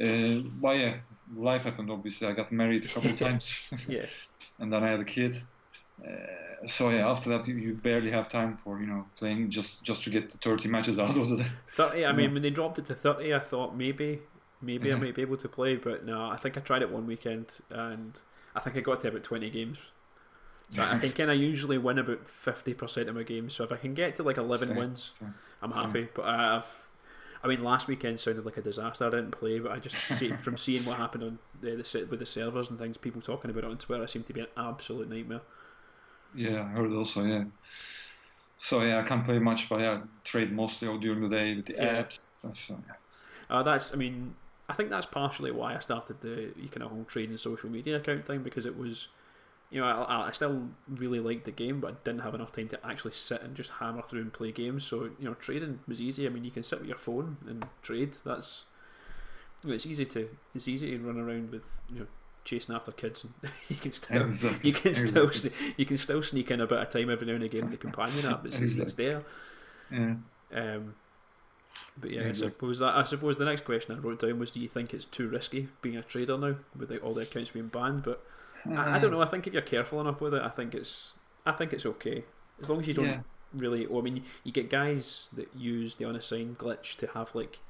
Uh, 0.00 0.48
but 0.60 0.76
yeah, 0.76 0.96
life 1.34 1.62
happened. 1.62 1.90
Obviously, 1.90 2.26
I 2.26 2.32
got 2.32 2.52
married 2.52 2.84
a 2.84 2.88
couple 2.88 3.10
of 3.10 3.18
times. 3.26 3.62
yeah. 3.88 4.06
And 4.60 4.72
then 4.72 4.84
I 4.84 4.90
had 4.90 5.00
a 5.00 5.04
kid. 5.04 5.42
Uh, 6.04 6.66
so 6.66 6.90
yeah, 6.90 7.08
after 7.10 7.28
that 7.30 7.48
you, 7.48 7.56
you, 7.56 7.74
barely 7.74 8.10
have 8.10 8.28
time 8.28 8.56
for 8.56 8.80
you 8.80 8.86
know 8.86 9.04
playing 9.16 9.50
just 9.50 9.82
just 9.82 10.04
to 10.04 10.10
get 10.10 10.30
the 10.30 10.38
30 10.38 10.68
matches 10.68 10.98
out 10.98 11.16
of 11.16 11.28
the 11.28 11.36
day. 11.38 11.46
30. 11.70 12.06
I 12.06 12.12
mean, 12.12 12.32
when 12.34 12.42
they 12.42 12.50
dropped 12.50 12.78
it 12.78 12.86
to 12.86 12.94
30, 12.94 13.34
I 13.34 13.38
thought 13.40 13.76
maybe 13.76 14.20
maybe 14.60 14.92
I 14.92 14.96
might 14.96 15.14
be 15.14 15.22
able 15.22 15.36
to 15.38 15.48
play. 15.48 15.76
But 15.76 16.04
no, 16.04 16.26
I 16.28 16.36
think 16.36 16.56
I 16.56 16.60
tried 16.60 16.82
it 16.82 16.90
one 16.90 17.06
weekend 17.06 17.60
and 17.70 18.20
I 18.54 18.60
think 18.60 18.76
I 18.76 18.80
got 18.80 19.00
to 19.02 19.08
about 19.08 19.22
twenty 19.22 19.50
games. 19.50 19.78
So 20.70 20.82
I 20.82 20.98
can 20.98 21.12
kind 21.12 21.30
of 21.30 21.36
usually 21.36 21.78
win 21.78 21.98
about 21.98 22.26
fifty 22.26 22.74
percent 22.74 23.08
of 23.08 23.14
my 23.14 23.22
games. 23.22 23.54
So 23.54 23.64
if 23.64 23.72
I 23.72 23.76
can 23.76 23.94
get 23.94 24.16
to 24.16 24.22
like 24.22 24.38
eleven 24.38 24.68
Same, 24.68 24.76
wins, 24.76 25.10
same. 25.18 25.34
I'm 25.62 25.72
Same. 25.72 25.82
happy. 25.84 26.08
But 26.14 26.24
I've, 26.24 26.83
I 27.44 27.48
mean, 27.48 27.62
last 27.62 27.88
weekend 27.88 28.20
sounded 28.20 28.46
like 28.46 28.56
a 28.56 28.62
disaster. 28.62 29.06
I 29.06 29.10
didn't 29.10 29.32
play, 29.32 29.60
but 29.60 29.72
I 29.72 29.78
just 29.78 29.98
see 30.08 30.36
from 30.38 30.58
seeing 30.58 30.84
what 30.86 30.98
happened 30.98 31.24
on 31.24 31.40
the, 31.60 31.76
the 31.76 32.08
with 32.10 32.20
the 32.20 32.26
servers 32.26 32.70
and 32.70 32.78
things, 32.78 32.96
people 32.98 33.22
talking 33.22 33.50
about 33.52 33.64
it 33.64 33.70
on 33.70 33.78
Twitter, 33.78 34.04
it 34.04 34.10
seemed 34.10 34.26
to 34.28 34.34
be 34.34 34.40
an 34.40 34.48
absolute 34.56 35.10
nightmare. 35.10 35.42
Yeah, 36.34 36.62
I 36.64 36.68
heard 36.68 36.92
also. 36.92 37.24
Yeah. 37.24 37.44
So 38.58 38.82
yeah, 38.82 38.98
I 38.98 39.02
can't 39.04 39.24
play 39.24 39.38
much, 39.38 39.68
but 39.68 39.80
yeah, 39.80 40.02
trade 40.24 40.52
mostly 40.52 40.88
all 40.88 40.98
during 40.98 41.20
the 41.20 41.28
day 41.28 41.54
with 41.54 41.66
the 41.66 41.74
Yeah. 41.78 42.02
apps 42.02 42.32
stuff. 42.32 42.56
So 42.58 42.82
yeah. 42.86 42.94
Uh, 43.50 43.62
that's, 43.62 43.92
I 43.92 43.96
mean, 43.96 44.34
I 44.68 44.72
think 44.74 44.90
that's 44.90 45.06
partially 45.06 45.50
why 45.50 45.74
I 45.74 45.78
started 45.78 46.20
the 46.20 46.52
you 46.56 46.68
kind 46.68 46.82
of 46.82 46.90
whole 46.90 47.04
trading 47.04 47.36
social 47.36 47.70
media 47.70 47.96
account 47.96 48.26
thing 48.26 48.42
because 48.42 48.66
it 48.66 48.76
was, 48.76 49.08
you 49.74 49.80
know, 49.80 49.86
I, 49.86 50.28
I 50.28 50.30
still 50.30 50.68
really 50.88 51.18
liked 51.18 51.46
the 51.46 51.50
game, 51.50 51.80
but 51.80 51.90
I 51.90 51.94
didn't 52.04 52.20
have 52.20 52.32
enough 52.32 52.52
time 52.52 52.68
to 52.68 52.86
actually 52.86 53.10
sit 53.10 53.42
and 53.42 53.56
just 53.56 53.70
hammer 53.80 54.02
through 54.02 54.20
and 54.20 54.32
play 54.32 54.52
games. 54.52 54.84
So 54.86 55.10
you 55.18 55.24
know, 55.24 55.34
trading 55.34 55.80
was 55.88 56.00
easy. 56.00 56.26
I 56.26 56.28
mean, 56.28 56.44
you 56.44 56.52
can 56.52 56.62
sit 56.62 56.78
with 56.78 56.86
your 56.86 56.96
phone 56.96 57.38
and 57.48 57.66
trade. 57.82 58.16
That's, 58.24 58.62
you 59.64 59.70
know, 59.70 59.74
it's 59.74 59.84
easy 59.84 60.06
to 60.06 60.28
it's 60.54 60.68
easy 60.68 60.92
to 60.92 60.98
run 61.04 61.18
around 61.18 61.50
with 61.50 61.82
you 61.92 61.98
know 61.98 62.06
chasing 62.44 62.72
after 62.72 62.92
kids 62.92 63.24
and 63.24 63.50
you 63.68 63.74
can 63.74 63.90
still 63.90 64.22
Exactly. 64.22 64.68
you 64.68 64.72
can 64.76 64.94
still 64.94 65.26
Exactly. 65.26 65.50
sne- 65.68 65.74
you 65.78 65.86
can 65.86 65.96
still 65.98 66.22
sneak 66.22 66.52
in 66.52 66.60
a 66.60 66.66
bit 66.68 66.78
of 66.78 66.90
time 66.90 67.10
every 67.10 67.26
now 67.26 67.34
and 67.34 67.42
again 67.42 67.64
in 67.64 67.70
the 67.72 67.76
companion 67.76 68.26
app. 68.26 68.46
It's, 68.46 68.60
it's, 68.60 68.76
it's 68.76 68.94
there. 68.94 69.24
Yeah. 69.90 70.14
Um, 70.54 70.94
but 71.98 72.10
yeah, 72.10 72.28
I 72.28 72.30
suppose 72.32 72.78
that 72.78 72.94
I 72.94 73.02
suppose 73.02 73.38
the 73.38 73.44
next 73.44 73.64
question 73.64 73.96
I 73.96 73.98
wrote 73.98 74.20
down 74.20 74.38
was, 74.38 74.52
do 74.52 74.60
you 74.60 74.68
think 74.68 74.94
it's 74.94 75.04
too 75.04 75.28
risky 75.28 75.68
being 75.82 75.96
a 75.96 76.02
trader 76.02 76.38
now 76.38 76.54
with 76.76 76.96
all 77.02 77.14
the 77.14 77.22
accounts 77.22 77.50
being 77.50 77.68
banned? 77.68 78.04
But 78.04 78.24
I, 78.70 78.96
I 78.96 78.98
don't 78.98 79.10
know. 79.10 79.20
I 79.22 79.26
think 79.26 79.46
if 79.46 79.52
you're 79.52 79.62
careful 79.62 80.00
enough 80.00 80.20
with 80.20 80.34
it, 80.34 80.42
I 80.42 80.48
think 80.48 80.74
it's 80.74 81.12
I 81.46 81.52
think 81.52 81.72
it's 81.72 81.86
okay 81.86 82.24
as 82.60 82.70
long 82.70 82.80
as 82.80 82.88
you 82.88 82.94
don't 82.94 83.04
Yeah. 83.04 83.20
really. 83.52 83.86
Well, 83.86 83.98
I 83.98 84.02
mean, 84.02 84.16
you, 84.16 84.22
you 84.44 84.52
get 84.52 84.70
guys 84.70 85.28
that 85.32 85.54
use 85.54 85.96
the 85.96 86.04
unassigned 86.08 86.58
glitch 86.58 86.96
to 86.98 87.06
have 87.08 87.34
like. 87.34 87.60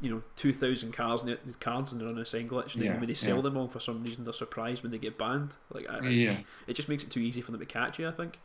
You 0.00 0.10
know, 0.10 0.22
two 0.36 0.52
thousand 0.54 0.92
cards 0.92 1.24
in 1.24 1.28
it, 1.28 1.58
cards 1.58 1.92
in 1.92 1.98
their 1.98 2.06
unassigned 2.06 2.48
glitch, 2.50 2.74
and 2.74 2.82
then 2.84 2.92
Yeah, 2.92 2.98
when 2.98 3.08
they 3.08 3.14
sell 3.14 3.36
yeah. 3.38 3.42
them 3.42 3.56
all 3.56 3.66
for 3.66 3.80
some 3.80 4.04
reason, 4.04 4.22
they're 4.22 4.32
surprised 4.32 4.84
when 4.84 4.92
they 4.92 4.98
get 4.98 5.18
banned. 5.18 5.56
Like, 5.74 5.90
I, 5.90 5.98
Yeah. 6.06 6.38
it 6.68 6.74
just 6.74 6.88
makes 6.88 7.02
it 7.02 7.10
too 7.10 7.18
easy 7.18 7.40
for 7.42 7.50
them 7.50 7.58
to 7.58 7.66
catch 7.66 7.98
you. 7.98 8.06
I 8.06 8.12
think. 8.12 8.38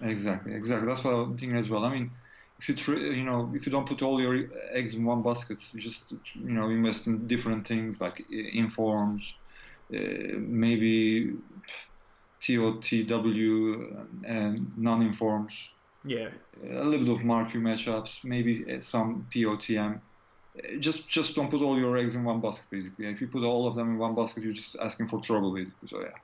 Exactly, 0.00 0.54
exactly. 0.54 0.86
That's 0.88 1.04
what 1.04 1.12
I'm 1.12 1.36
thinking 1.36 1.58
as 1.58 1.68
well. 1.68 1.84
I 1.84 1.92
mean, 1.92 2.10
if 2.58 2.68
you 2.68 2.74
tr- 2.74 2.96
you 2.96 3.22
know 3.24 3.52
if 3.54 3.66
you 3.66 3.72
don't 3.72 3.86
put 3.86 4.02
all 4.02 4.20
your 4.20 4.48
eggs 4.72 4.94
in 4.94 5.04
one 5.04 5.22
basket, 5.22 5.62
you 5.74 5.80
just 5.80 6.12
you 6.34 6.52
know 6.52 6.70
invest 6.70 7.06
in 7.06 7.26
different 7.26 7.66
things 7.66 8.00
like 8.00 8.20
informs, 8.30 9.34
uh, 9.34 9.43
maybe 9.90 11.34
TOTW 12.40 14.06
and 14.26 14.76
non-informs, 14.78 15.70
Yeah, 16.04 16.28
a 16.62 16.84
little 16.84 17.06
bit 17.06 17.14
of 17.16 17.24
marquee 17.24 17.58
matchups, 17.58 18.24
maybe 18.24 18.64
uh, 18.70 18.80
some 18.80 19.26
POTM. 19.34 19.96
Uh, 19.96 20.76
Just 20.78 21.08
just 21.08 21.34
don't 21.34 21.50
put 21.50 21.62
all 21.62 21.78
your 21.78 21.96
eggs 21.96 22.14
in 22.14 22.24
one 22.24 22.40
basket. 22.40 22.66
Basically, 22.70 23.06
if 23.06 23.20
you 23.20 23.26
put 23.28 23.42
all 23.44 23.66
of 23.66 23.74
them 23.74 23.90
in 23.90 23.98
one 23.98 24.14
basket, 24.14 24.42
you're 24.44 24.52
just 24.52 24.76
asking 24.80 25.08
for 25.08 25.20
trouble. 25.20 25.52
Basically, 25.54 25.88
so 25.88 26.00
yeah. 26.00 26.18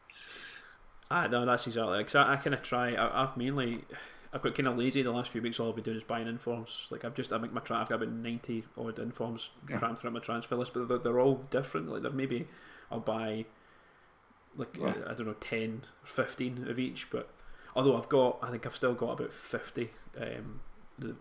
Ah, 1.11 1.26
no, 1.26 1.45
that's 1.45 1.67
exactly 1.67 1.99
because 1.99 2.14
I, 2.14 2.35
I 2.35 2.37
kind 2.37 2.55
of 2.55 2.62
try. 2.62 2.95
I, 2.95 3.23
I've 3.25 3.37
mainly, 3.37 3.85
I've 4.33 4.43
got 4.43 4.55
kind 4.55 4.69
of 4.69 4.79
lazy 4.79 5.02
the 5.02 5.11
last 5.11 5.31
few 5.31 5.43
weeks. 5.43 5.59
All 5.59 5.69
I've 5.71 5.75
been 5.75 5.83
doing 5.85 5.97
is 5.97 6.05
buying 6.05 6.29
informs. 6.29 6.87
Like 6.90 7.05
I've 7.05 7.14
just, 7.14 7.33
I 7.33 7.38
make 7.38 7.52
my 7.52 7.61
tra- 7.61 7.79
I've 7.79 7.88
got 7.88 7.97
about 7.97 8.11
ninety 8.12 8.64
odd 8.76 8.99
informs 9.00 9.50
Yeah. 9.69 9.79
crammed 9.79 9.99
throughout 9.99 10.14
my 10.14 10.21
transfer 10.21 10.55
list, 10.57 10.75
but 10.75 10.87
they're, 10.88 10.99
they're 10.99 11.21
all 11.21 11.37
different. 11.50 11.88
Like 11.90 12.03
they're 12.03 12.12
maybe 12.12 12.46
I'll 12.90 13.00
buy 13.00 13.44
like 14.57 14.76
Well. 14.79 14.90
uh, 14.90 15.11
I 15.11 15.14
don't 15.14 15.26
know 15.26 15.35
10 15.35 15.83
or 16.03 16.07
15 16.07 16.68
of 16.68 16.79
each, 16.79 17.09
but 17.11 17.29
although 17.76 17.96
I've 17.96 18.09
got, 18.09 18.38
I 18.42 18.50
think 18.50 18.66
I've 18.66 18.74
still 18.76 18.94
got 18.94 19.12
about 19.12 19.33
fifty 19.33 19.90
um, 20.20 20.61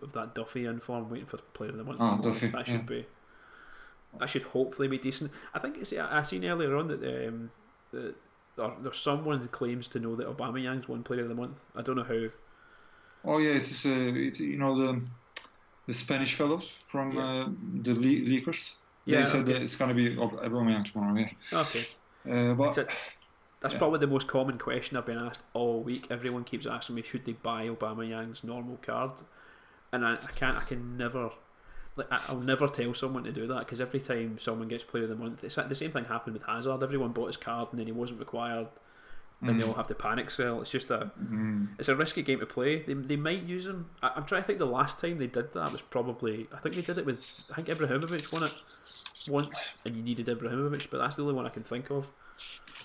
of 0.02 0.12
that 0.12 0.34
Duffy 0.34 0.66
inform 0.66 1.08
waiting 1.10 1.26
for 1.26 1.36
player 1.38 1.70
of 1.70 1.76
the 1.78 1.84
month. 1.84 1.98
Oh. 2.00 2.18
Duffy, 2.20 2.48
that 2.48 2.66
should 2.66 2.86
be. 2.86 3.06
That 4.18 4.28
should 4.28 4.42
hopefully 4.42 4.88
be 4.88 4.98
decent. 4.98 5.30
I 5.54 5.60
think 5.60 5.78
it's, 5.78 5.92
I 5.92 6.18
I 6.18 6.22
seen 6.22 6.44
earlier 6.44 6.76
on 6.76 6.88
that 6.88 7.28
um, 7.28 7.50
that 7.92 8.14
there, 8.56 8.72
there's 8.82 8.98
someone 8.98 9.38
who 9.38 9.46
claims 9.46 9.86
to 9.88 10.00
know 10.00 10.16
that 10.16 10.26
Aubameyang's 10.26 10.88
one 10.88 11.04
player 11.04 11.22
of 11.22 11.28
the 11.28 11.34
month. 11.36 11.60
I 11.76 11.82
don't 11.82 11.96
know 11.96 12.02
how. 12.02 12.28
Oh 13.24 13.38
yeah, 13.38 13.52
it 13.52 13.70
is. 13.70 13.86
Uh, 13.86 13.90
it, 14.14 14.40
you 14.40 14.56
know 14.58 14.76
the 14.76 15.00
the 15.86 15.94
Spanish 15.94 16.34
fellows 16.34 16.72
from 16.88 17.12
Yeah. 17.12 17.22
uh, 17.44 17.48
the 17.82 17.94
le- 17.94 18.26
leakers. 18.28 18.72
Yeah, 19.04 19.20
they 19.20 19.24
said 19.26 19.40
okay. 19.42 19.52
that 19.54 19.62
it's 19.62 19.76
gonna 19.76 19.94
be 19.94 20.16
Ob- 20.18 20.40
Aubameyang 20.42 20.90
tomorrow. 20.90 21.16
Yeah, 21.18 21.60
Okay, 21.60 21.86
uh, 22.30 22.54
but 22.54 22.68
Except- 22.68 22.92
that's 23.60 23.74
Yeah. 23.74 23.78
probably 23.78 23.98
the 24.00 24.06
most 24.06 24.28
common 24.28 24.58
question 24.58 24.96
I've 24.96 25.06
been 25.06 25.18
asked 25.18 25.42
all 25.52 25.82
week. 25.82 26.06
Everyone 26.10 26.44
keeps 26.44 26.66
asking 26.66 26.96
me, 26.96 27.02
should 27.02 27.24
they 27.24 27.32
buy 27.32 27.66
Aubameyang's 27.68 28.44
normal 28.44 28.78
card? 28.82 29.12
And 29.92 30.06
I, 30.06 30.14
I 30.14 30.30
can't. 30.34 30.56
I 30.56 30.62
can 30.62 30.96
never. 30.96 31.30
Like 31.96 32.06
I'll 32.28 32.38
never 32.40 32.68
tell 32.68 32.94
someone 32.94 33.24
to 33.24 33.32
do 33.32 33.46
that 33.48 33.58
because 33.60 33.80
every 33.80 33.98
time 34.00 34.38
someone 34.38 34.68
gets 34.68 34.84
player 34.84 35.02
of 35.04 35.08
the 35.10 35.16
month, 35.16 35.42
it's 35.42 35.56
the 35.56 35.74
same 35.74 35.90
thing 35.90 36.04
happened 36.04 36.34
with 36.34 36.44
Hazard. 36.44 36.82
Everyone 36.82 37.10
bought 37.12 37.26
his 37.26 37.36
card 37.36 37.68
and 37.72 37.80
then 37.80 37.86
he 37.86 37.92
wasn't 37.92 38.20
required, 38.20 38.68
and 39.42 39.60
they 39.60 39.64
all 39.66 39.74
have 39.74 39.86
to 39.88 39.94
panic 39.94 40.30
sell. 40.30 40.60
It's 40.60 40.70
just 40.70 40.90
a 40.90 41.10
mm, 41.20 41.68
it's 41.78 41.88
a 41.88 41.96
risky 41.96 42.22
game 42.22 42.40
to 42.40 42.46
play. 42.46 42.82
They, 42.82 42.94
they 42.94 43.16
might 43.16 43.42
use 43.42 43.66
him. 43.66 43.90
I, 44.02 44.12
I'm 44.16 44.24
trying 44.24 44.42
to 44.42 44.46
think. 44.46 44.58
The 44.58 44.66
last 44.66 45.00
time 45.00 45.18
they 45.18 45.26
did 45.26 45.52
that 45.54 45.72
was 45.72 45.82
probably 45.82 46.48
I 46.52 46.58
think 46.58 46.74
they 46.74 46.82
did 46.82 46.98
it 46.98 47.06
with 47.06 47.24
I 47.50 47.54
think 47.60 47.68
Ibrahimovic 47.68 48.32
won 48.32 48.42
it 48.44 48.52
once, 49.28 49.70
and 49.84 49.96
you 49.96 50.02
needed 50.02 50.26
Ibrahimovic, 50.26 50.88
but 50.90 50.98
that's 50.98 51.16
the 51.16 51.22
only 51.22 51.34
one 51.34 51.46
I 51.46 51.50
can 51.50 51.62
think 51.62 51.90
of. 51.90 52.10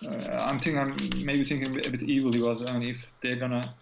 uh, 0.05 0.09
I'm 0.09 0.59
thinking. 0.59 0.79
I'm 0.79 1.25
maybe 1.25 1.43
thinking 1.43 1.71
a 1.71 1.89
bit 1.89 2.03
evilly, 2.03 2.67
I 2.67 2.77
mean, 2.77 2.89
if 2.89 3.13
they're 3.21 3.35
gonna. 3.37 3.73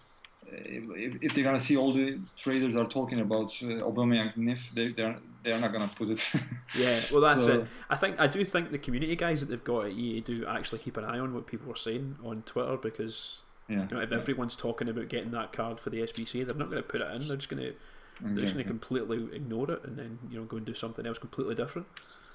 If, 0.58 1.22
if 1.22 1.34
they're 1.34 1.44
gonna 1.44 1.60
see 1.60 1.76
all 1.76 1.92
the 1.92 2.18
traders 2.36 2.76
are 2.76 2.86
talking 2.86 3.20
about 3.20 3.46
uh, 3.62 3.82
Aubameyang 3.88 4.36
Nif, 4.36 4.58
they 4.74 4.88
they're 4.88 5.16
they're 5.42 5.60
not 5.60 5.72
gonna 5.72 5.90
put 5.96 6.10
it. 6.10 6.30
Yeah, 6.76 7.02
well 7.12 7.20
that's 7.20 7.44
So- 7.44 7.60
it. 7.60 7.66
I 7.90 7.96
think 7.96 8.20
I 8.20 8.26
do 8.26 8.44
think 8.44 8.70
the 8.70 8.78
community 8.78 9.16
guys 9.16 9.40
that 9.40 9.46
they've 9.50 9.62
got 9.64 9.86
at 9.86 9.92
EA 9.92 10.20
do 10.20 10.46
actually 10.46 10.78
keep 10.80 10.96
an 10.96 11.04
eye 11.04 11.18
on 11.18 11.34
what 11.34 11.46
people 11.46 11.70
are 11.72 11.76
saying 11.76 12.16
on 12.24 12.42
Twitter 12.42 12.76
because 12.76 13.42
yeah, 13.68 13.86
you 13.88 13.96
know, 13.96 14.02
if 14.02 14.12
everyone's 14.12 14.56
talking 14.56 14.88
about 14.88 15.08
getting 15.08 15.30
that 15.30 15.52
card 15.52 15.80
for 15.80 15.90
the 15.90 15.98
SBC, 15.98 16.44
they're 16.46 16.54
not 16.56 16.68
going 16.70 16.82
to 16.82 16.88
put 16.88 17.00
it 17.00 17.10
in. 17.14 17.26
They're 17.28 17.36
just 17.38 17.48
going 17.48 17.62
to 17.62 17.74
they're 18.20 18.42
just 18.44 18.54
gonna 18.54 18.64
completely 18.64 19.28
ignore 19.34 19.70
it 19.70 19.84
and 19.84 19.96
then 19.98 20.18
you 20.30 20.38
know 20.38 20.44
go 20.44 20.56
and 20.58 20.66
do 20.66 20.74
something 20.74 21.06
else 21.06 21.18
completely 21.18 21.54
different. 21.54 21.86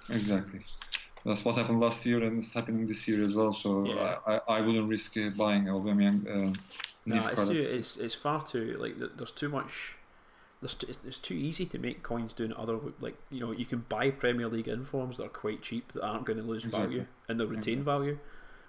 Exactly. 0.10 0.62
That's 1.26 1.44
what 1.46 1.56
happened 1.56 1.80
last 1.82 2.06
year 2.06 2.24
and 2.24 2.40
it's 2.40 2.54
happening 2.54 2.88
this 2.88 3.08
year 3.08 3.24
as 3.24 3.34
well. 3.36 3.52
So 3.54 3.86
Yeah. 3.86 4.18
I, 4.26 4.34
I, 4.36 4.40
I 4.58 4.62
wouldn't 4.62 4.88
risk 4.90 5.18
uh, 5.18 5.30
buying 5.32 5.66
Aubameyang. 5.66 6.28
Uh, 6.28 6.54
No, 7.16 7.28
it's 7.28 7.48
too, 7.48 7.60
it's 7.60 7.98
it's 7.98 8.16
far 8.16 8.44
too 8.44 8.78
like 8.80 8.96
there's 9.18 9.32
too 9.32 9.50
much. 9.50 9.96
There's 10.62 10.74
t- 10.74 10.88
it's, 11.06 11.18
too 11.18 11.36
easy 11.36 11.66
to 11.68 11.78
make 11.80 12.04
coins 12.04 12.34
doing 12.34 12.54
other 12.58 12.78
like 13.00 13.16
you 13.32 13.40
know 13.40 13.52
you 13.52 13.66
can 13.66 13.86
buy 13.88 14.12
Premier 14.12 14.48
League 14.50 14.68
informs 14.68 15.18
that 15.18 15.26
are 15.26 15.30
quite 15.30 15.62
cheap 15.62 15.94
that 15.94 16.04
aren't 16.04 16.26
going 16.26 16.38
to 16.38 16.44
lose 16.44 16.66
Exactly. 16.66 16.88
value 16.88 17.06
and 17.30 17.40
they'll 17.40 17.48
retain 17.48 17.80
Exactly. 17.80 17.84
value, 17.84 18.20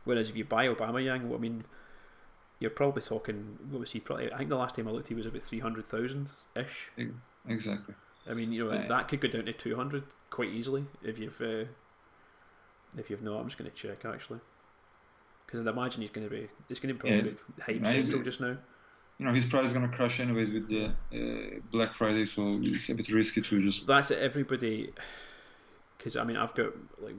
whereas 0.04 0.28
if 0.30 0.36
you 0.36 0.44
buy 0.44 0.68
Aubameyang, 0.68 1.34
I 1.34 1.38
mean, 1.38 1.64
you're 2.60 2.70
probably 2.70 3.02
talking 3.02 3.58
what 3.70 3.80
was 3.80 3.90
he 3.92 3.98
probably? 4.00 4.32
I 4.32 4.38
think 4.38 4.50
the 4.50 4.56
last 4.56 4.76
time 4.76 4.86
I 4.86 4.92
looked, 4.92 5.08
he 5.08 5.14
was 5.14 5.26
about 5.26 5.42
three 5.42 5.58
hundred 5.60 5.86
thousand 5.86 6.30
ish. 6.54 6.90
Exactly. 7.48 7.94
I 8.28 8.34
mean, 8.34 8.52
you 8.52 8.64
know 8.64 8.70
Right. 8.70 8.88
that 8.88 9.08
could 9.08 9.20
go 9.20 9.28
down 9.28 9.46
to 9.46 9.52
two 9.52 9.74
hundred 9.74 10.04
quite 10.30 10.50
easily 10.50 10.84
if 11.02 11.18
you've 11.18 11.40
uh, 11.40 11.64
if 12.96 13.10
you've 13.10 13.22
not. 13.22 13.40
I'm 13.40 13.46
just 13.48 13.58
going 13.58 13.70
to 13.70 13.76
check 13.76 14.04
actually. 14.04 14.40
Because 15.50 15.66
I'd 15.66 15.70
imagine 15.72 16.02
he's 16.02 16.10
going 16.10 16.28
to 16.28 16.32
be, 16.34 16.48
it's 16.68 16.78
going 16.78 16.94
to 16.94 16.94
be 16.94 17.00
probably 17.00 17.30
Yeah. 17.30 17.64
hype 17.64 17.82
Yeah, 17.82 18.02
central 18.02 18.22
just 18.22 18.40
now. 18.40 18.56
You 19.18 19.26
know, 19.26 19.32
his 19.34 19.44
price 19.44 19.66
is 19.66 19.72
going 19.74 19.90
to 19.90 19.94
crash 19.94 20.20
anyways 20.20 20.52
with 20.52 20.68
the 20.68 20.86
uh, 21.12 21.58
Black 21.70 21.94
Friday, 21.94 22.24
so 22.24 22.56
it's 22.62 22.88
a 22.88 22.94
bit 22.94 23.08
risky 23.10 23.42
to 23.42 23.60
just. 23.60 23.86
that's 23.86 24.10
it. 24.10 24.18
Everybody, 24.20 24.92
because 25.98 26.16
I 26.16 26.24
mean, 26.24 26.36
I've 26.36 26.54
got 26.54 26.72
like, 27.02 27.16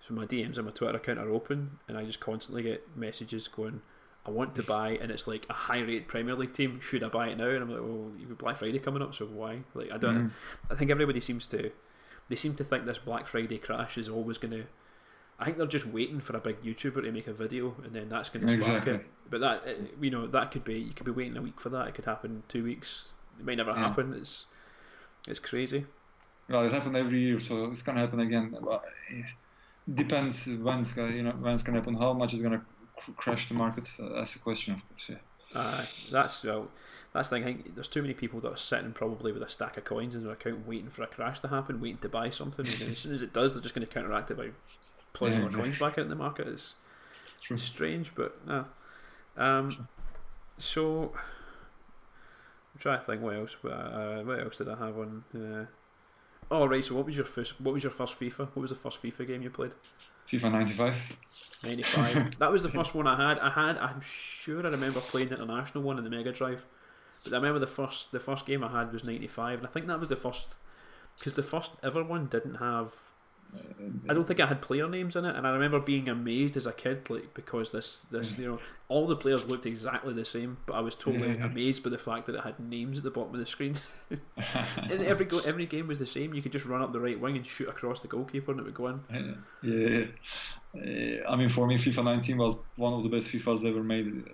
so 0.00 0.12
my 0.12 0.26
DMs 0.26 0.58
on 0.58 0.66
my 0.66 0.70
Twitter 0.70 0.96
account 0.96 1.18
are 1.18 1.30
open, 1.30 1.78
and 1.88 1.96
I 1.96 2.04
just 2.04 2.20
constantly 2.20 2.62
get 2.62 2.94
messages 2.94 3.48
going, 3.48 3.80
"I 4.26 4.30
want 4.30 4.54
to 4.56 4.62
buy," 4.62 4.98
and 5.00 5.10
it's 5.10 5.26
like 5.26 5.46
a 5.48 5.54
high 5.54 5.80
rate 5.80 6.08
Premier 6.08 6.34
League 6.34 6.52
team. 6.52 6.78
Should 6.80 7.02
I 7.02 7.08
buy 7.08 7.28
it 7.28 7.38
now? 7.38 7.48
And 7.48 7.62
I'm 7.62 7.70
like, 7.70 7.80
well, 7.80 8.10
you've 8.18 8.28
got 8.28 8.38
Black 8.38 8.56
Friday 8.58 8.78
coming 8.80 9.00
up, 9.00 9.14
so 9.14 9.24
why? 9.24 9.60
Like, 9.72 9.92
I 9.92 9.96
don't. 9.96 10.26
Mm, 10.26 10.30
I 10.70 10.74
think 10.74 10.90
everybody 10.90 11.20
seems 11.20 11.46
to, 11.46 11.70
they 12.28 12.36
seem 12.36 12.54
to 12.56 12.64
think 12.64 12.84
this 12.84 12.98
Black 12.98 13.26
Friday 13.26 13.56
crash 13.56 13.96
is 13.96 14.10
always 14.10 14.36
going 14.36 14.52
to. 14.52 14.64
I 15.38 15.44
think 15.46 15.58
they're 15.58 15.66
just 15.66 15.86
waiting 15.86 16.20
for 16.20 16.36
a 16.36 16.40
big 16.40 16.62
YouTuber 16.62 17.02
to 17.02 17.10
make 17.12 17.26
a 17.26 17.32
video, 17.32 17.74
and 17.84 17.92
then 17.92 18.08
that's 18.08 18.28
going 18.28 18.46
to 18.46 18.60
spark 18.60 18.82
Exactly. 18.86 18.92
it. 18.94 19.06
But 19.30 19.40
that, 19.40 19.62
uh, 19.66 19.70
you 20.00 20.10
know, 20.10 20.26
that 20.28 20.50
could 20.52 20.64
be. 20.64 20.78
You 20.78 20.92
could 20.92 21.06
be 21.06 21.12
waiting 21.12 21.36
a 21.36 21.42
week 21.42 21.60
for 21.60 21.70
that. 21.70 21.88
It 21.88 21.94
could 21.94 22.04
happen 22.04 22.44
two 22.48 22.62
weeks. 22.62 23.12
It 23.40 23.44
may 23.44 23.56
never 23.56 23.72
Yeah. 23.72 23.88
happen. 23.88 24.14
It's, 24.14 24.46
it's 25.26 25.40
crazy. 25.40 25.86
Well, 26.48 26.64
it 26.64 26.72
happened 26.72 26.94
every 26.96 27.18
year, 27.18 27.40
so 27.40 27.64
it's 27.66 27.82
going 27.82 27.96
to 27.96 28.02
happen 28.02 28.20
again. 28.20 28.56
It 29.10 29.26
depends 29.94 30.46
when 30.46 30.80
it's 30.80 30.92
going, 30.92 31.16
you 31.16 31.22
know, 31.22 31.32
when 31.32 31.54
it's 31.54 31.62
going 31.62 31.74
to 31.74 31.80
happen. 31.80 31.94
How 31.96 32.12
much 32.12 32.34
is 32.34 32.42
going 32.42 32.52
to 32.58 32.64
cr- 32.96 33.12
crash 33.12 33.48
the 33.48 33.54
market? 33.54 33.88
Uh, 33.98 34.10
That's 34.14 34.34
the 34.34 34.38
question, 34.38 34.74
of 34.74 34.88
course. 34.88 35.08
Yeah. 35.10 35.16
Uh, 35.60 35.84
that's 36.10 36.42
well, 36.42 36.68
that's 37.12 37.28
the 37.28 37.36
thing. 37.36 37.42
I 37.44 37.46
think 37.46 37.74
there's 37.76 37.86
too 37.88 38.02
many 38.02 38.12
people 38.14 38.40
that 38.40 38.52
are 38.52 38.56
sitting 38.56 38.92
probably 38.92 39.30
with 39.30 39.42
a 39.42 39.48
stack 39.48 39.76
of 39.76 39.84
coins 39.84 40.14
in 40.16 40.24
their 40.24 40.32
account, 40.32 40.66
waiting 40.66 40.90
for 40.90 41.02
a 41.04 41.06
crash 41.06 41.38
to 41.40 41.48
happen, 41.48 41.80
waiting 41.80 41.98
to 41.98 42.08
buy 42.08 42.28
something. 42.30 42.66
And 42.66 42.90
as 42.90 42.98
soon 42.98 43.14
as 43.14 43.22
it 43.22 43.32
does, 43.32 43.54
they're 43.54 43.62
just 43.62 43.74
going 43.74 43.86
to 43.86 43.92
counteract 43.92 44.30
it 44.32 44.36
by 44.36 44.50
pulling 45.14 45.34
Yeah, 45.34 45.44
exactly. 45.44 45.62
coins 45.70 45.78
back 45.78 45.92
out 45.98 46.04
in 46.04 46.08
the 46.10 46.14
market. 46.16 46.46
is 46.48 46.74
True. 47.40 47.56
strange, 47.56 48.14
but 48.14 48.46
no. 48.46 48.66
Um, 49.36 49.88
so 50.58 51.12
I'm 51.14 52.78
trying 52.78 52.98
to 52.98 53.04
think 53.04 53.22
what 53.22 53.36
else. 53.36 53.56
Uh, 53.64 54.22
what 54.24 54.40
else 54.40 54.58
did 54.58 54.68
I 54.68 54.76
have 54.76 54.98
on? 54.98 55.24
Uh, 55.34 55.64
oh 56.50 56.66
right. 56.66 56.84
So 56.84 56.94
what 56.94 57.06
was 57.06 57.16
your 57.16 57.26
first? 57.26 57.60
What 57.60 57.74
was 57.74 57.82
your 57.82 57.92
first 57.92 58.18
FIFA? 58.18 58.40
What 58.40 58.56
was 58.58 58.70
the 58.70 58.76
first 58.76 59.02
FIFA 59.02 59.26
game 59.26 59.42
you 59.42 59.50
played? 59.50 59.72
FIFA 60.30 60.52
95. 60.52 60.94
95. 61.62 62.30
that 62.38 62.50
was 62.50 62.62
the 62.62 62.68
first 62.68 62.94
one 62.94 63.06
I 63.06 63.28
had. 63.28 63.38
I 63.38 63.50
had. 63.50 63.78
I'm 63.78 64.00
sure 64.00 64.66
I 64.66 64.70
remember 64.70 65.00
playing 65.00 65.28
the 65.28 65.34
international 65.36 65.84
one 65.84 65.98
in 65.98 66.04
the 66.04 66.10
Mega 66.10 66.32
Drive, 66.32 66.64
but 67.22 67.32
I 67.32 67.36
remember 67.36 67.58
the 67.58 67.66
first 67.66 68.10
the 68.12 68.20
first 68.20 68.46
game 68.46 68.64
I 68.64 68.70
had 68.70 68.92
was 68.92 69.04
95, 69.04 69.58
and 69.58 69.66
I 69.66 69.70
think 69.70 69.86
that 69.86 70.00
was 70.00 70.08
the 70.08 70.16
first 70.16 70.54
because 71.18 71.34
the 71.34 71.42
first 71.42 71.72
ever 71.82 72.02
one 72.02 72.26
didn't 72.26 72.54
have. 72.56 72.92
I 74.08 74.14
don't 74.14 74.26
think 74.26 74.40
it 74.40 74.48
had 74.48 74.60
player 74.62 74.88
names 74.88 75.14
in 75.16 75.24
it, 75.24 75.36
and 75.36 75.46
I 75.46 75.50
remember 75.50 75.78
being 75.80 76.08
amazed 76.08 76.56
as 76.56 76.66
a 76.66 76.72
kid, 76.72 77.08
like 77.10 77.34
because 77.34 77.70
this 77.72 78.02
this 78.10 78.38
you 78.38 78.46
know 78.46 78.58
all 78.88 79.06
the 79.06 79.16
players 79.16 79.46
looked 79.46 79.66
exactly 79.66 80.12
the 80.12 80.24
same, 80.24 80.58
but 80.66 80.74
I 80.74 80.80
was 80.80 80.94
totally 80.94 81.28
Yeah. 81.36 81.46
amazed 81.46 81.82
by 81.82 81.90
the 81.90 81.98
fact 81.98 82.26
that 82.26 82.34
it 82.34 82.42
had 82.42 82.58
names 82.60 82.98
at 82.98 83.04
the 83.04 83.10
bottom 83.10 83.34
of 83.34 83.40
the 83.40 83.46
screen. 83.46 83.76
and 84.10 84.92
every 84.92 85.26
go, 85.26 85.38
every 85.40 85.66
game 85.66 85.86
was 85.86 85.98
the 85.98 86.06
same. 86.06 86.34
You 86.34 86.42
could 86.42 86.52
just 86.52 86.66
run 86.66 86.82
up 86.82 86.92
the 86.92 87.00
right 87.00 87.18
wing 87.18 87.36
and 87.36 87.46
shoot 87.46 87.68
across 87.68 88.00
the 88.00 88.08
goalkeeper, 88.08 88.50
and 88.52 88.60
it 88.60 88.64
would 88.64 88.74
go 88.74 88.88
in. 88.88 89.00
yeah. 89.62 90.04
Uh, 90.76 91.30
I 91.30 91.36
mean, 91.36 91.50
for 91.50 91.66
me, 91.68 91.78
FIFA 91.78 92.04
19 92.04 92.36
was 92.36 92.56
one 92.76 92.92
of 92.94 93.04
the 93.04 93.08
best 93.08 93.28
FIFAs 93.28 93.64
ever 93.64 93.82
made. 93.82 94.24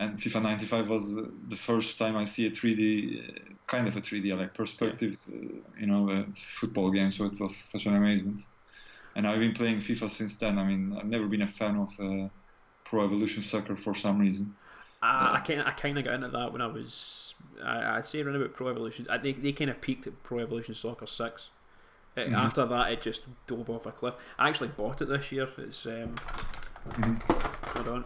Uh, 0.00 0.04
and 0.04 0.18
FIFA 0.18 0.42
95 0.42 0.88
was 0.88 1.18
uh, 1.18 1.22
the 1.48 1.56
first 1.56 1.98
time 1.98 2.16
I 2.16 2.24
see 2.24 2.46
a 2.46 2.50
3D, 2.50 3.28
uh, 3.28 3.54
kind 3.66 3.88
of 3.88 3.96
a 3.96 4.00
3D, 4.00 4.32
like 4.32 4.54
perspective, 4.54 5.18
uh, 5.28 5.36
you 5.78 5.86
know, 5.86 6.10
uh, 6.10 6.24
football 6.36 6.90
game. 6.90 7.10
So 7.10 7.26
it 7.26 7.38
was 7.40 7.56
such 7.56 7.86
an 7.86 7.96
amazement. 7.96 8.40
And 9.16 9.26
I've 9.26 9.40
been 9.40 9.54
playing 9.54 9.78
FIFA 9.80 10.10
since 10.10 10.36
then. 10.36 10.58
I 10.58 10.64
mean, 10.64 10.96
I've 10.98 11.06
never 11.06 11.26
been 11.28 11.42
a 11.42 11.48
fan 11.48 11.76
of 11.76 11.90
uh, 12.00 12.28
Pro 12.84 13.04
Evolution 13.04 13.42
Soccer 13.42 13.76
for 13.76 13.94
some 13.94 14.18
reason. 14.18 14.56
I, 15.02 15.36
I 15.36 15.40
kind 15.40 15.62
I 15.62 15.70
kind 15.72 15.98
of 15.98 16.04
got 16.04 16.14
into 16.14 16.28
that 16.28 16.52
when 16.52 16.60
I 16.60 16.66
was 16.66 17.34
I, 17.62 17.98
I'd 17.98 18.06
say 18.06 18.20
around 18.20 18.36
about 18.36 18.54
Pro 18.54 18.68
Evolution. 18.68 19.06
I, 19.10 19.18
they 19.18 19.32
they 19.32 19.52
kind 19.52 19.70
of 19.70 19.80
peaked 19.80 20.06
at 20.06 20.22
Pro 20.22 20.38
Evolution 20.40 20.74
Soccer 20.74 21.06
Six. 21.06 21.50
Uh, 22.16 22.22
Mhm. 22.22 22.34
After 22.34 22.66
that, 22.66 22.92
it 22.92 23.00
just 23.02 23.22
dove 23.46 23.70
off 23.70 23.86
a 23.86 23.92
cliff. 23.92 24.14
I 24.38 24.48
actually 24.48 24.68
bought 24.68 25.02
it 25.02 25.06
this 25.08 25.32
year. 25.32 25.48
It's 25.58 25.86
um, 25.86 26.16
Mhm. 26.88 27.22
hold 27.74 27.88
on, 27.88 28.04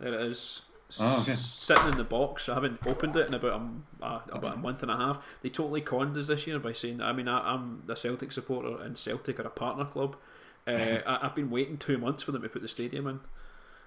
there 0.00 0.14
it 0.14 0.20
is. 0.22 0.62
Oh, 1.00 1.20
okay. 1.20 1.34
Sitting 1.34 1.88
in 1.88 1.96
the 1.98 2.04
box. 2.04 2.48
I 2.48 2.54
haven't 2.54 2.80
opened 2.86 3.14
it 3.16 3.28
in 3.28 3.34
about 3.34 3.60
a, 4.00 4.04
uh, 4.04 4.20
about 4.32 4.54
a 4.54 4.58
month 4.58 4.82
and 4.82 4.90
a 4.90 4.96
half. 4.96 5.22
They 5.42 5.50
totally 5.50 5.82
conned 5.82 6.16
us 6.16 6.28
this 6.28 6.46
year 6.46 6.58
by 6.58 6.72
saying. 6.72 7.02
I 7.02 7.12
mean, 7.12 7.28
I, 7.28 7.52
I'm 7.54 7.82
a 7.88 7.94
Celtic 7.96 8.32
supporter, 8.32 8.82
and 8.82 8.96
Celtic 8.96 9.38
are 9.38 9.42
a 9.46 9.50
partner 9.50 9.84
club. 9.84 10.16
Uh, 10.66 10.70
I, 11.06 11.26
I've 11.26 11.34
been 11.34 11.50
waiting 11.50 11.76
two 11.76 11.98
months 11.98 12.22
for 12.22 12.32
them 12.32 12.42
to 12.42 12.48
put 12.48 12.62
the 12.62 12.68
stadium 12.68 13.06
in. 13.06 13.20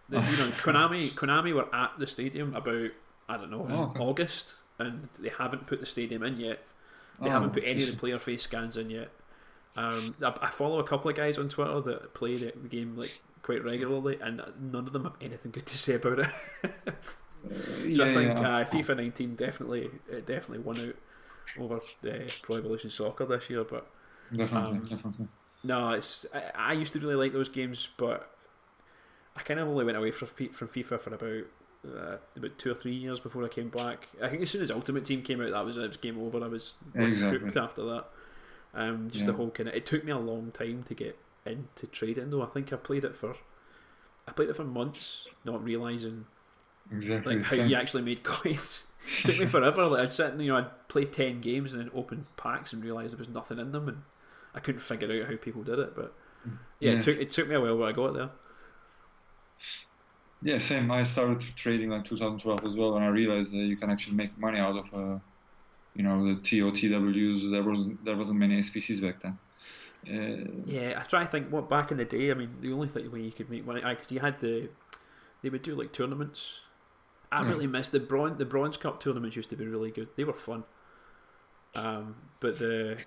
You 0.10 0.18
know, 0.20 0.24
Konami, 0.62 1.12
Konami 1.14 1.54
were 1.54 1.74
at 1.74 1.94
the 1.98 2.06
stadium 2.08 2.56
about 2.56 2.92
I 3.30 3.38
don't 3.38 3.50
know 3.50 3.66
Oh, 3.70 3.84
okay. 3.90 4.00
August, 4.00 4.56
and 4.78 5.10
they 5.18 5.30
haven't 5.30 5.66
put 5.68 5.80
the 5.80 5.86
stadium 5.86 6.22
in 6.24 6.38
yet. 6.38 6.60
They 7.20 7.28
Oh, 7.30 7.32
haven't 7.32 7.54
put 7.54 7.64
any 7.66 7.82
of 7.84 7.90
the 7.92 7.96
player 7.98 8.20
face 8.20 8.44
scans 8.44 8.78
in 8.78 8.90
yet. 8.90 9.10
Um, 9.76 10.16
I, 10.22 10.34
I 10.42 10.50
follow 10.50 10.80
a 10.80 10.84
couple 10.84 11.10
of 11.10 11.16
guys 11.16 11.38
on 11.38 11.48
Twitter 11.50 11.80
that 11.82 12.14
play 12.14 12.38
the 12.38 12.52
game 12.68 12.96
like 12.98 13.22
quite 13.44 13.64
regularly, 13.64 14.18
and 14.22 14.42
none 14.60 14.88
of 14.88 14.94
them 14.94 15.04
have 15.04 15.16
anything 15.22 15.52
good 15.52 15.66
to 15.68 15.78
say 15.78 15.96
about 15.96 16.20
it. 16.20 16.30
Uh, 16.64 16.92
So 17.92 18.04
yeah, 18.04 18.06
I 18.06 18.10
think 18.10 18.40
yeah. 18.40 18.42
uh, 18.42 18.66
FIFA 18.66 18.98
19 18.98 19.36
definitely 19.36 19.90
it 20.10 20.26
definitely 20.26 20.60
won 20.60 20.80
out 20.80 20.96
over 21.58 21.82
the 22.02 22.32
Pro 22.42 22.58
Evolution 22.58 22.90
Soccer 22.90 23.26
this 23.26 23.50
year. 23.50 23.64
But 23.64 23.88
definitely, 24.32 24.80
um, 24.80 24.90
definitely. 24.90 25.28
no, 25.64 25.92
it's 25.92 26.26
I, 26.34 26.72
I 26.72 26.74
used 26.74 26.94
to 26.94 27.00
really 27.00 27.16
like 27.16 27.34
those 27.34 27.50
games, 27.50 27.90
but 27.98 28.32
I 29.36 29.42
kind 29.42 29.60
of 29.60 29.68
only 29.68 29.86
went 29.86 29.98
away 29.98 30.12
from 30.12 30.28
from 30.28 30.68
FIFA 30.68 31.00
for 31.00 31.14
about 31.14 31.46
uh, 31.88 32.18
about 32.36 32.58
two 32.58 32.72
or 32.72 32.76
three 32.76 32.94
years 32.94 33.20
before 33.20 33.44
I 33.44 33.48
came 33.48 33.70
back. 33.70 34.10
I 34.22 34.30
think 34.30 34.42
as 34.44 34.52
soon 34.52 34.62
as 34.62 34.72
Ultimate 34.72 35.06
Team 35.06 35.22
came 35.22 35.42
out, 35.42 35.52
that 35.52 35.66
was 35.66 35.78
it 35.78 35.88
was 35.88 35.98
game 35.98 36.20
over. 36.20 36.44
I 36.44 36.48
was 36.48 36.76
like, 36.96 37.10
Exactly. 37.10 37.40
hooked 37.40 37.58
after 37.58 37.84
that. 37.86 38.06
Um, 38.74 39.10
just 39.10 39.26
the 39.26 39.32
Yeah. 39.32 39.38
whole 39.38 39.52
kind 39.52 39.70
of 39.70 39.76
it 39.76 39.86
took 39.86 40.04
me 40.06 40.12
a 40.12 40.18
long 40.18 40.52
time 40.52 40.84
to 40.84 40.94
get 40.94 41.18
into 41.46 41.88
trading 41.88 42.30
though. 42.30 42.44
I 42.44 42.48
think 42.48 42.72
I 42.74 42.78
played 42.78 43.04
it 43.04 43.16
for 43.16 43.36
I 44.28 44.32
played 44.32 44.50
it 44.50 44.56
for 44.56 44.64
months, 44.64 45.28
not 45.46 45.64
realizing 45.64 46.26
Exactly. 46.92 47.38
like 47.38 47.46
how 47.46 47.56
same. 47.56 47.70
you 47.70 47.76
actually 47.76 48.04
made 48.04 48.24
coins. 48.24 48.88
took 49.24 49.40
me 49.40 49.46
forever. 49.46 49.86
Like 49.88 50.02
I'd 50.02 50.14
sit 50.14 50.34
and 50.34 50.42
you 50.42 50.52
know 50.52 50.58
I'd 50.58 50.88
play 50.88 51.06
ten 51.06 51.42
games 51.42 51.74
and 51.74 51.82
then 51.84 51.92
open 51.94 52.28
packs 52.38 52.74
and 52.74 52.84
realize 52.84 53.12
there 53.12 53.18
was 53.20 53.30
nothing 53.30 53.60
in 53.60 53.72
them, 53.72 53.88
and 53.88 54.04
I 54.54 54.60
couldn't 54.60 54.82
figure 54.82 55.12
out 55.24 55.30
how 55.30 55.38
people 55.38 55.64
did 55.64 55.80
it. 55.80 55.96
But 55.96 56.14
yeah, 56.80 56.92
it 56.94 57.02
took 57.02 57.18
it 57.20 57.30
took 57.32 57.48
me 57.48 57.56
a 57.56 57.62
while, 57.62 57.78
but 57.78 57.90
I 57.90 57.92
got 57.94 58.14
there. 58.14 58.30
Yeah, 60.42 60.58
same. 60.58 60.90
I 60.92 61.04
started 61.04 61.40
trading 61.56 61.90
like 61.92 62.06
2012 62.06 62.66
as 62.66 62.76
well, 62.76 62.96
and 62.96 63.04
I 63.06 63.10
realized 63.10 63.54
that 63.54 63.58
you 63.58 63.78
can 63.78 63.90
actually 63.92 64.16
make 64.16 64.38
money 64.40 64.60
out 64.60 64.76
of, 64.76 64.94
uh, 64.94 65.20
you 65.96 66.04
know, 66.04 66.24
the 66.36 66.42
TOTWs. 66.42 67.52
There 67.52 67.64
wasn't 67.64 68.04
there 68.06 68.18
wasn't 68.18 68.40
many 68.40 68.60
SBCs 68.60 69.02
back 69.02 69.20
then. 69.22 69.38
Uh, 70.08 70.64
Yeah, 70.66 71.00
I 71.00 71.04
try 71.04 71.24
to 71.24 71.30
think. 71.30 71.50
What 71.52 71.70
back 71.70 71.92
in 71.92 71.98
the 71.98 72.06
day, 72.06 72.32
I 72.32 72.34
mean, 72.34 72.56
the 72.62 72.74
only 72.74 72.88
thing 72.88 73.12
way 73.12 73.22
you 73.22 73.32
could 73.32 73.50
make 73.50 73.66
money, 73.66 73.84
I 73.84 73.94
because 73.94 74.12
you 74.12 74.20
had 74.20 74.40
the, 74.40 74.70
they 75.42 75.50
would 75.50 75.62
do 75.62 75.76
like 75.76 75.92
tournaments. 75.92 76.60
I 77.32 77.44
Mm. 77.44 77.48
really 77.50 77.68
missed 77.68 77.92
the 77.94 78.00
bronze. 78.00 78.38
The 78.38 78.46
bronze 78.46 78.78
cup 78.78 79.00
tournaments 79.00 79.36
used 79.36 79.50
to 79.52 79.56
be 79.56 79.66
really 79.66 79.92
good. 79.92 80.10
They 80.18 80.24
were 80.24 80.34
fun. 80.34 80.64
Um, 81.76 82.16
but 82.40 82.60
the, 82.60 82.98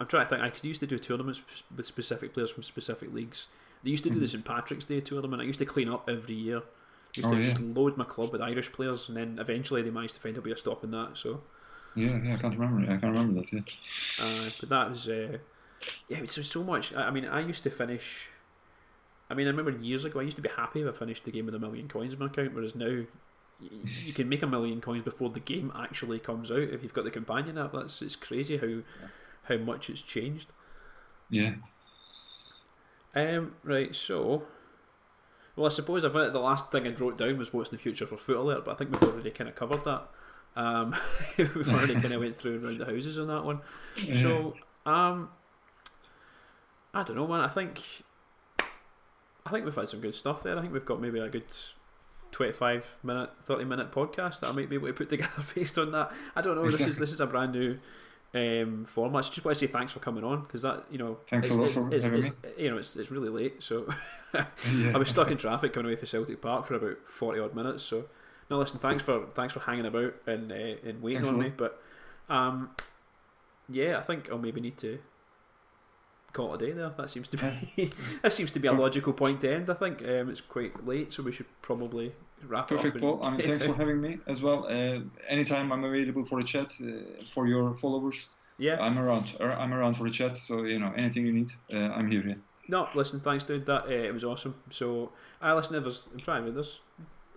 I'm 0.00 0.06
trying 0.06 0.26
to 0.26 0.30
think. 0.30 0.42
I 0.42 0.50
cause 0.50 0.62
they 0.62 0.68
used 0.68 0.80
to 0.80 0.86
do 0.86 0.98
tournaments 0.98 1.40
with 1.76 1.86
specific 1.86 2.34
players 2.34 2.50
from 2.50 2.62
specific 2.64 3.12
leagues. 3.12 3.46
They 3.84 3.90
used 3.90 4.04
to 4.04 4.10
do 4.10 4.16
Mhm. 4.16 4.20
the 4.20 4.28
St 4.28 4.44
Patrick's 4.44 4.84
Day 4.84 5.00
tournament. 5.00 5.40
I 5.42 5.44
used 5.44 5.58
to 5.60 5.64
clean 5.64 5.88
up 5.88 6.08
every 6.10 6.34
year. 6.34 6.58
I 6.58 6.62
Used 7.16 7.28
Oh, 7.28 7.32
to 7.32 7.38
yeah. 7.38 7.44
just 7.44 7.60
load 7.60 7.96
my 7.96 8.04
club 8.04 8.32
with 8.32 8.40
Irish 8.40 8.72
players, 8.72 9.08
and 9.08 9.16
then 9.16 9.38
eventually 9.38 9.82
they 9.82 9.90
managed 9.90 10.14
to 10.14 10.20
find 10.20 10.36
a 10.36 10.40
way 10.40 10.50
of 10.52 10.58
stopping 10.58 10.90
that. 10.92 11.16
So. 11.18 11.42
yeah, 11.96 12.20
yeah, 12.22 12.34
I 12.34 12.36
can't 12.38 12.56
remember. 12.56 12.82
I 12.92 12.96
can't 12.98 13.12
remember 13.14 13.40
that. 13.40 13.52
Yeah. 13.52 13.60
Uh, 14.24 14.50
but 14.60 14.68
that 14.68 14.90
was, 14.90 15.08
uh, 15.08 15.38
yeah, 16.08 16.18
it 16.18 16.22
was 16.22 16.46
so, 16.46 16.64
much. 16.64 16.94
I, 16.94 17.04
I 17.04 17.10
mean, 17.10 17.24
I 17.24 17.40
used 17.40 17.62
to 17.64 17.70
finish. 17.70 18.28
I 19.28 19.34
mean, 19.34 19.46
I 19.46 19.50
remember 19.50 19.70
years 19.70 20.04
ago, 20.04 20.20
I 20.20 20.24
used 20.24 20.36
to 20.36 20.42
be 20.42 20.48
happy 20.48 20.82
if 20.82 20.88
I 20.88 20.98
finished 20.98 21.24
the 21.24 21.30
game 21.30 21.46
with 21.46 21.54
a 21.54 21.58
million 21.58 21.88
coins 21.88 22.14
in 22.14 22.18
my 22.18 22.26
account, 22.26 22.54
whereas 22.54 22.74
now 22.74 23.04
you 23.60 24.12
can 24.12 24.28
make 24.28 24.42
a 24.42 24.46
million 24.46 24.80
coins 24.80 25.04
before 25.04 25.30
the 25.30 25.40
game 25.40 25.72
actually 25.76 26.18
comes 26.18 26.50
out 26.50 26.58
if 26.58 26.82
you've 26.82 26.94
got 26.94 27.04
the 27.04 27.10
companion 27.10 27.58
app. 27.58 27.72
That's 27.72 28.02
it's 28.02 28.16
crazy 28.16 28.56
how 28.56 28.82
how 29.44 29.62
much 29.62 29.90
it's 29.90 30.02
changed. 30.02 30.52
Yeah. 31.28 31.54
Um, 33.14 33.54
right, 33.64 33.94
so. 33.94 34.44
Well, 35.56 35.66
I 35.66 35.70
suppose 35.70 36.04
I've, 36.04 36.12
the 36.12 36.38
last 36.38 36.70
thing 36.70 36.86
I 36.86 36.94
wrote 36.94 37.18
down 37.18 37.36
was 37.36 37.52
what's 37.52 37.70
the 37.70 37.76
future 37.76 38.06
for 38.06 38.16
FUT 38.16 38.36
Alert, 38.36 38.64
but 38.64 38.72
I 38.72 38.74
think 38.76 38.92
we've 38.92 39.10
already 39.10 39.30
kind 39.30 39.50
of 39.50 39.56
covered 39.56 39.84
that. 39.84 40.08
Um, 40.56 40.94
we've 41.36 41.68
already 41.68 41.94
kind 41.94 42.14
of 42.14 42.20
went 42.20 42.36
through 42.36 42.64
around 42.64 42.78
the 42.78 42.86
houses 42.86 43.18
on 43.18 43.28
that 43.28 43.44
one. 43.44 43.60
So, 44.14 44.54
um, 44.86 45.28
I 46.92 47.02
don't 47.02 47.16
know, 47.16 47.26
man. 47.26 47.40
I 47.40 47.48
think, 47.48 47.82
I 49.46 49.50
think 49.50 49.64
we've 49.64 49.74
had 49.74 49.88
some 49.88 50.00
good 50.00 50.14
stuff 50.14 50.42
there. 50.42 50.56
I 50.56 50.60
think 50.60 50.72
we've 50.72 50.84
got 50.84 51.00
maybe 51.00 51.18
a 51.20 51.28
good 51.28 51.44
twenty-five 52.32 52.98
minute, 53.02 53.30
thirty 53.42 53.64
minute 53.64 53.92
podcast 53.92 54.40
that 54.40 54.48
I 54.48 54.52
might 54.52 54.68
be 54.68 54.76
able 54.76 54.88
to 54.88 54.92
put 54.92 55.08
together 55.10 55.44
based 55.54 55.78
on 55.78 55.92
that. 55.92 56.12
I 56.34 56.40
don't 56.42 56.56
know. 56.56 56.70
This 56.70 56.86
is 56.86 56.98
this 56.98 57.12
is 57.12 57.20
a 57.20 57.26
brand 57.26 57.52
new 57.52 57.78
um, 58.34 58.84
format. 58.84 59.24
So 59.24 59.32
just 59.32 59.44
want 59.44 59.58
to 59.58 59.66
say 59.66 59.70
thanks 59.70 59.92
for 59.92 60.00
coming 60.00 60.24
on 60.24 60.42
because 60.42 60.62
that 60.62 60.84
you 60.90 60.98
know, 60.98 61.18
Thanks 61.26 61.48
a 61.50 61.50
it's, 61.50 61.58
lot 61.58 61.64
it's, 61.66 61.74
for 61.74 61.94
it's, 61.94 62.04
having 62.04 62.20
it's, 62.42 62.58
you 62.58 62.70
know, 62.70 62.78
it's, 62.78 62.96
it's 62.96 63.10
really 63.10 63.28
late. 63.28 63.62
So. 63.62 63.88
I 64.34 64.96
was 64.96 65.08
stuck 65.08 65.30
in 65.30 65.36
traffic 65.38 65.72
coming 65.72 65.86
away 65.86 65.96
from 65.96 66.06
Celtic 66.06 66.40
Park 66.40 66.64
for 66.64 66.74
about 66.74 66.98
forty 67.06 67.40
odd 67.40 67.54
minutes. 67.54 67.82
So 67.82 68.04
no, 68.48 68.58
listen, 68.58 68.78
thanks 68.78 69.02
for 69.02 69.26
thanks 69.34 69.54
for 69.54 69.60
hanging 69.60 69.86
about 69.86 70.14
and 70.26 70.52
uh, 70.52 70.54
and 70.54 71.02
waiting 71.02 71.22
Thanks 71.22 71.28
on 71.28 71.38
me. 71.38 71.52
But 71.56 71.80
um, 72.28 72.70
yeah, 73.68 73.98
I 73.98 74.02
think 74.02 74.30
I'll 74.30 74.38
maybe 74.38 74.60
need 74.60 74.78
to 74.78 74.98
call 76.32 76.54
it 76.54 76.62
a 76.62 76.66
day 76.66 76.72
there. 76.72 76.92
That 76.96 77.10
seems 77.10 77.28
to 77.28 77.36
be 77.36 77.90
that 78.22 78.32
seems 78.32 78.52
to 78.52 78.60
be 78.60 78.68
a 78.68 78.72
logical 78.72 79.12
point 79.12 79.40
to 79.42 79.54
end. 79.54 79.70
I 79.70 79.74
think 79.74 80.02
um, 80.02 80.30
it's 80.30 80.40
quite 80.40 80.86
late, 80.86 81.12
so 81.12 81.22
we 81.22 81.32
should 81.32 81.46
probably 81.62 82.12
wrap 82.46 82.68
Perfect, 82.68 82.96
it 82.96 83.02
up. 83.02 83.20
Paul. 83.20 83.20
I 83.22 83.30
mean, 83.30 83.40
thanks 83.40 83.64
for 83.64 83.74
having 83.74 84.00
me 84.00 84.18
as 84.26 84.42
well. 84.42 84.66
Uh, 84.66 85.00
anytime 85.28 85.72
I'm 85.72 85.84
available 85.84 86.24
for 86.26 86.40
a 86.40 86.44
chat 86.44 86.72
uh, 86.82 87.24
for 87.26 87.46
your 87.46 87.74
followers, 87.76 88.28
yeah. 88.58 88.80
I'm 88.80 88.98
around. 88.98 89.36
I'm 89.40 89.72
around 89.72 89.94
for 89.94 90.06
a 90.06 90.10
chat. 90.10 90.36
So 90.36 90.64
you 90.64 90.78
know, 90.78 90.92
anything 90.96 91.26
you 91.26 91.32
need, 91.32 91.52
uh, 91.72 91.76
I'm 91.76 92.10
here. 92.10 92.26
Yeah. 92.26 92.34
No, 92.68 92.88
listen, 92.94 93.20
thanks, 93.20 93.44
dude. 93.44 93.66
That 93.66 93.86
uh, 93.86 94.08
it 94.08 94.14
was 94.14 94.22
awesome. 94.22 94.54
So, 94.70 95.10
I 95.40 95.52
listen. 95.54 95.80
There's, 95.80 96.06
I'm 96.12 96.20
trying 96.20 96.52
there's, 96.54 96.80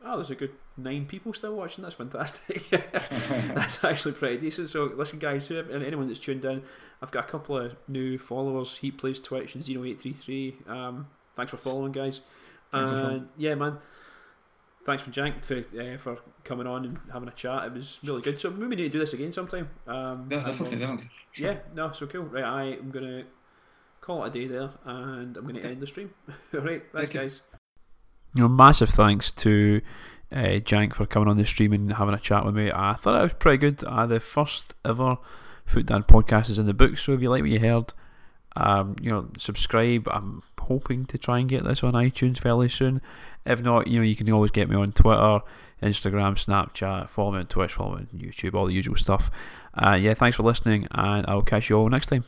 oh, 0.03 0.15
there's 0.17 0.29
a 0.29 0.35
good 0.35 0.51
nine 0.77 1.05
people 1.05 1.33
still 1.33 1.55
watching. 1.55 1.83
That's 1.83 1.95
fantastic. 1.95 2.69
that's 2.69 3.83
actually 3.83 4.13
pretty 4.13 4.37
decent. 4.37 4.69
So, 4.69 4.85
listen, 4.85 5.19
guys, 5.19 5.47
whoever, 5.47 5.71
and 5.71 5.83
anyone 5.83 6.07
that's 6.07 6.19
tuned 6.19 6.45
in, 6.45 6.63
I've 7.01 7.11
got 7.11 7.25
a 7.25 7.27
couple 7.27 7.57
of 7.57 7.75
new 7.87 8.17
followers. 8.17 8.77
Heat 8.77 8.97
plays 8.97 9.19
Twitch 9.19 9.55
and 9.55 9.63
0833. 9.63 10.57
Um, 10.67 11.07
thanks 11.35 11.51
for 11.51 11.57
following, 11.57 11.91
guys. 11.91 12.21
Thanks 12.71 12.89
for 12.89 12.95
And 12.95 13.01
following. 13.01 13.29
yeah, 13.37 13.55
man. 13.55 13.77
thanks 14.85 15.03
for 15.03 15.11
Jank 15.11 15.45
for 15.45 15.59
uh, 15.79 15.97
for 15.97 16.17
coming 16.43 16.67
on 16.67 16.85
and 16.85 16.99
having 17.11 17.29
a 17.29 17.31
chat. 17.31 17.65
It 17.65 17.73
was 17.73 17.99
really 18.03 18.21
good. 18.21 18.39
So 18.39 18.49
maybe 18.51 18.67
we 18.67 18.75
need 18.75 18.83
to 18.83 18.89
do 18.89 18.99
this 18.99 19.13
again 19.13 19.31
sometime. 19.31 19.69
Um, 19.87 20.27
yeah, 20.29 20.43
definitely, 20.45 20.77
definitely. 20.79 21.09
Sure. 21.31 21.51
Yeah, 21.51 21.57
no, 21.73 21.91
so 21.93 22.07
cool. 22.07 22.23
Right, 22.23 22.43
I 22.43 22.63
am 22.73 22.91
gonna 22.91 23.23
call 24.01 24.23
it 24.25 24.27
a 24.27 24.31
day 24.31 24.47
there, 24.47 24.71
and 24.85 25.37
I'm 25.37 25.45
gonna 25.45 25.59
okay. 25.59 25.69
end 25.69 25.81
the 25.81 25.87
stream. 25.87 26.13
All 26.53 26.59
right, 26.61 26.83
thanks, 26.91 27.11
Thank 27.11 27.13
guys. 27.13 27.41
You 28.35 28.41
know, 28.41 28.47
massive 28.47 28.89
thanks 28.89 29.31
to 29.31 29.81
uh, 30.31 30.59
Jank 30.59 30.95
for 30.95 31.05
coming 31.05 31.29
on 31.29 31.37
the 31.37 31.45
stream 31.45 31.73
and 31.73 31.93
having 31.93 32.13
a 32.15 32.19
chat 32.19 32.45
with 32.45 32.55
me. 32.55 32.71
I 32.73 32.93
thought 32.93 33.19
it 33.19 33.23
was 33.23 33.33
pretty 33.33 33.57
good. 33.57 33.83
Uh, 33.83 34.07
the 34.07 34.19
first 34.19 34.73
ever 34.83 35.17
FUT 35.65 35.85
Dad 35.85 36.07
podcast 36.07 36.49
is 36.49 36.59
in 36.59 36.65
the 36.65 36.73
book, 36.73 36.97
so 36.97 37.13
if 37.13 37.21
you 37.21 37.29
like 37.29 37.41
what 37.41 37.51
you 37.51 37.59
heard, 37.59 37.93
um, 38.55 38.95
you 39.01 39.11
know, 39.11 39.29
subscribe. 39.37 40.07
I'm 40.11 40.41
hoping 40.59 41.05
to 41.07 41.17
try 41.17 41.39
and 41.39 41.49
get 41.49 41.63
this 41.63 41.83
on 41.83 41.93
iTunes 41.93 42.39
fairly 42.39 42.69
soon. 42.69 43.01
If 43.45 43.61
not, 43.61 43.87
you 43.87 43.99
know, 43.99 44.05
you 44.05 44.15
can 44.15 44.31
always 44.31 44.51
get 44.51 44.69
me 44.69 44.75
on 44.75 44.91
Twitter, 44.93 45.41
Instagram, 45.81 46.35
Snapchat, 46.35 47.09
follow 47.09 47.31
me 47.31 47.39
on 47.39 47.47
Twitch, 47.47 47.73
follow 47.73 47.97
me 47.97 48.07
on 48.13 48.19
YouTube, 48.19 48.53
all 48.53 48.65
the 48.65 48.73
usual 48.73 48.95
stuff. 48.95 49.29
Uh, 49.73 49.97
yeah, 49.99 50.13
thanks 50.13 50.37
for 50.37 50.43
listening, 50.43 50.87
and 50.91 51.25
I'll 51.27 51.41
catch 51.41 51.69
you 51.69 51.77
all 51.77 51.89
next 51.89 52.07
time. 52.07 52.21